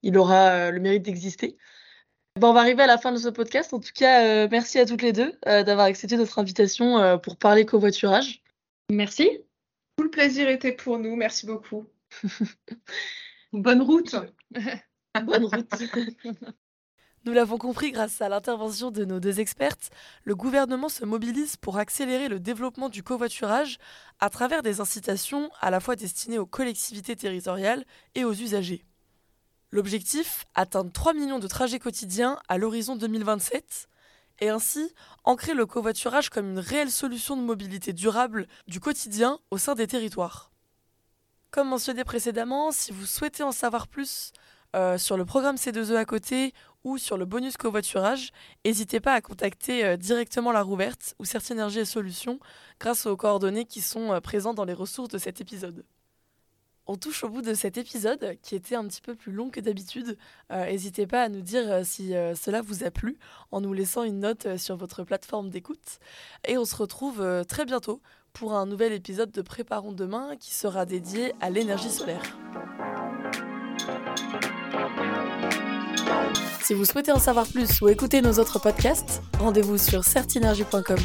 [0.01, 1.55] il aura le mérite d'exister.
[2.41, 3.75] on va arriver à la fin de ce podcast.
[3.75, 8.41] En tout cas, merci à toutes les deux d'avoir accepté notre invitation pour parler covoiturage.
[8.89, 9.29] Merci.
[9.97, 11.15] Tout le plaisir était pour nous.
[11.15, 11.85] Merci beaucoup.
[13.53, 14.15] Bonne route.
[15.13, 15.83] Bonne route.
[17.25, 19.89] Nous l'avons compris grâce à l'intervention de nos deux expertes,
[20.25, 23.79] le gouvernement se mobilise pour accélérer le développement du covoiturage
[24.19, 28.85] à travers des incitations à la fois destinées aux collectivités territoriales et aux usagers.
[29.71, 33.87] L'objectif, atteindre 3 millions de trajets quotidiens à l'horizon 2027
[34.41, 39.57] et ainsi ancrer le covoiturage comme une réelle solution de mobilité durable du quotidien au
[39.57, 40.51] sein des territoires.
[41.49, 44.31] Comme mentionné précédemment, si vous souhaitez en savoir plus
[44.75, 46.53] euh, sur le programme C2E à côté
[46.85, 48.31] ou sur le bonus covoiturage,
[48.63, 52.39] n'hésitez pas à contacter euh, directement la Rouverte ou Certinergie et Solutions
[52.79, 55.83] grâce aux coordonnées qui sont euh, présentes dans les ressources de cet épisode.
[56.85, 59.59] On touche au bout de cet épisode qui était un petit peu plus long que
[59.59, 60.15] d'habitude.
[60.51, 63.17] Euh, n'hésitez pas à nous dire si cela vous a plu
[63.49, 65.97] en nous laissant une note sur votre plateforme d'écoute.
[66.47, 70.85] Et on se retrouve très bientôt pour un nouvel épisode de Préparons demain qui sera
[70.85, 72.37] dédié à l'énergie solaire.
[76.65, 80.97] Si vous souhaitez en savoir plus ou écouter nos autres podcasts, rendez-vous sur certinergie.com.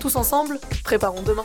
[0.00, 1.42] Tous ensemble, préparons demain.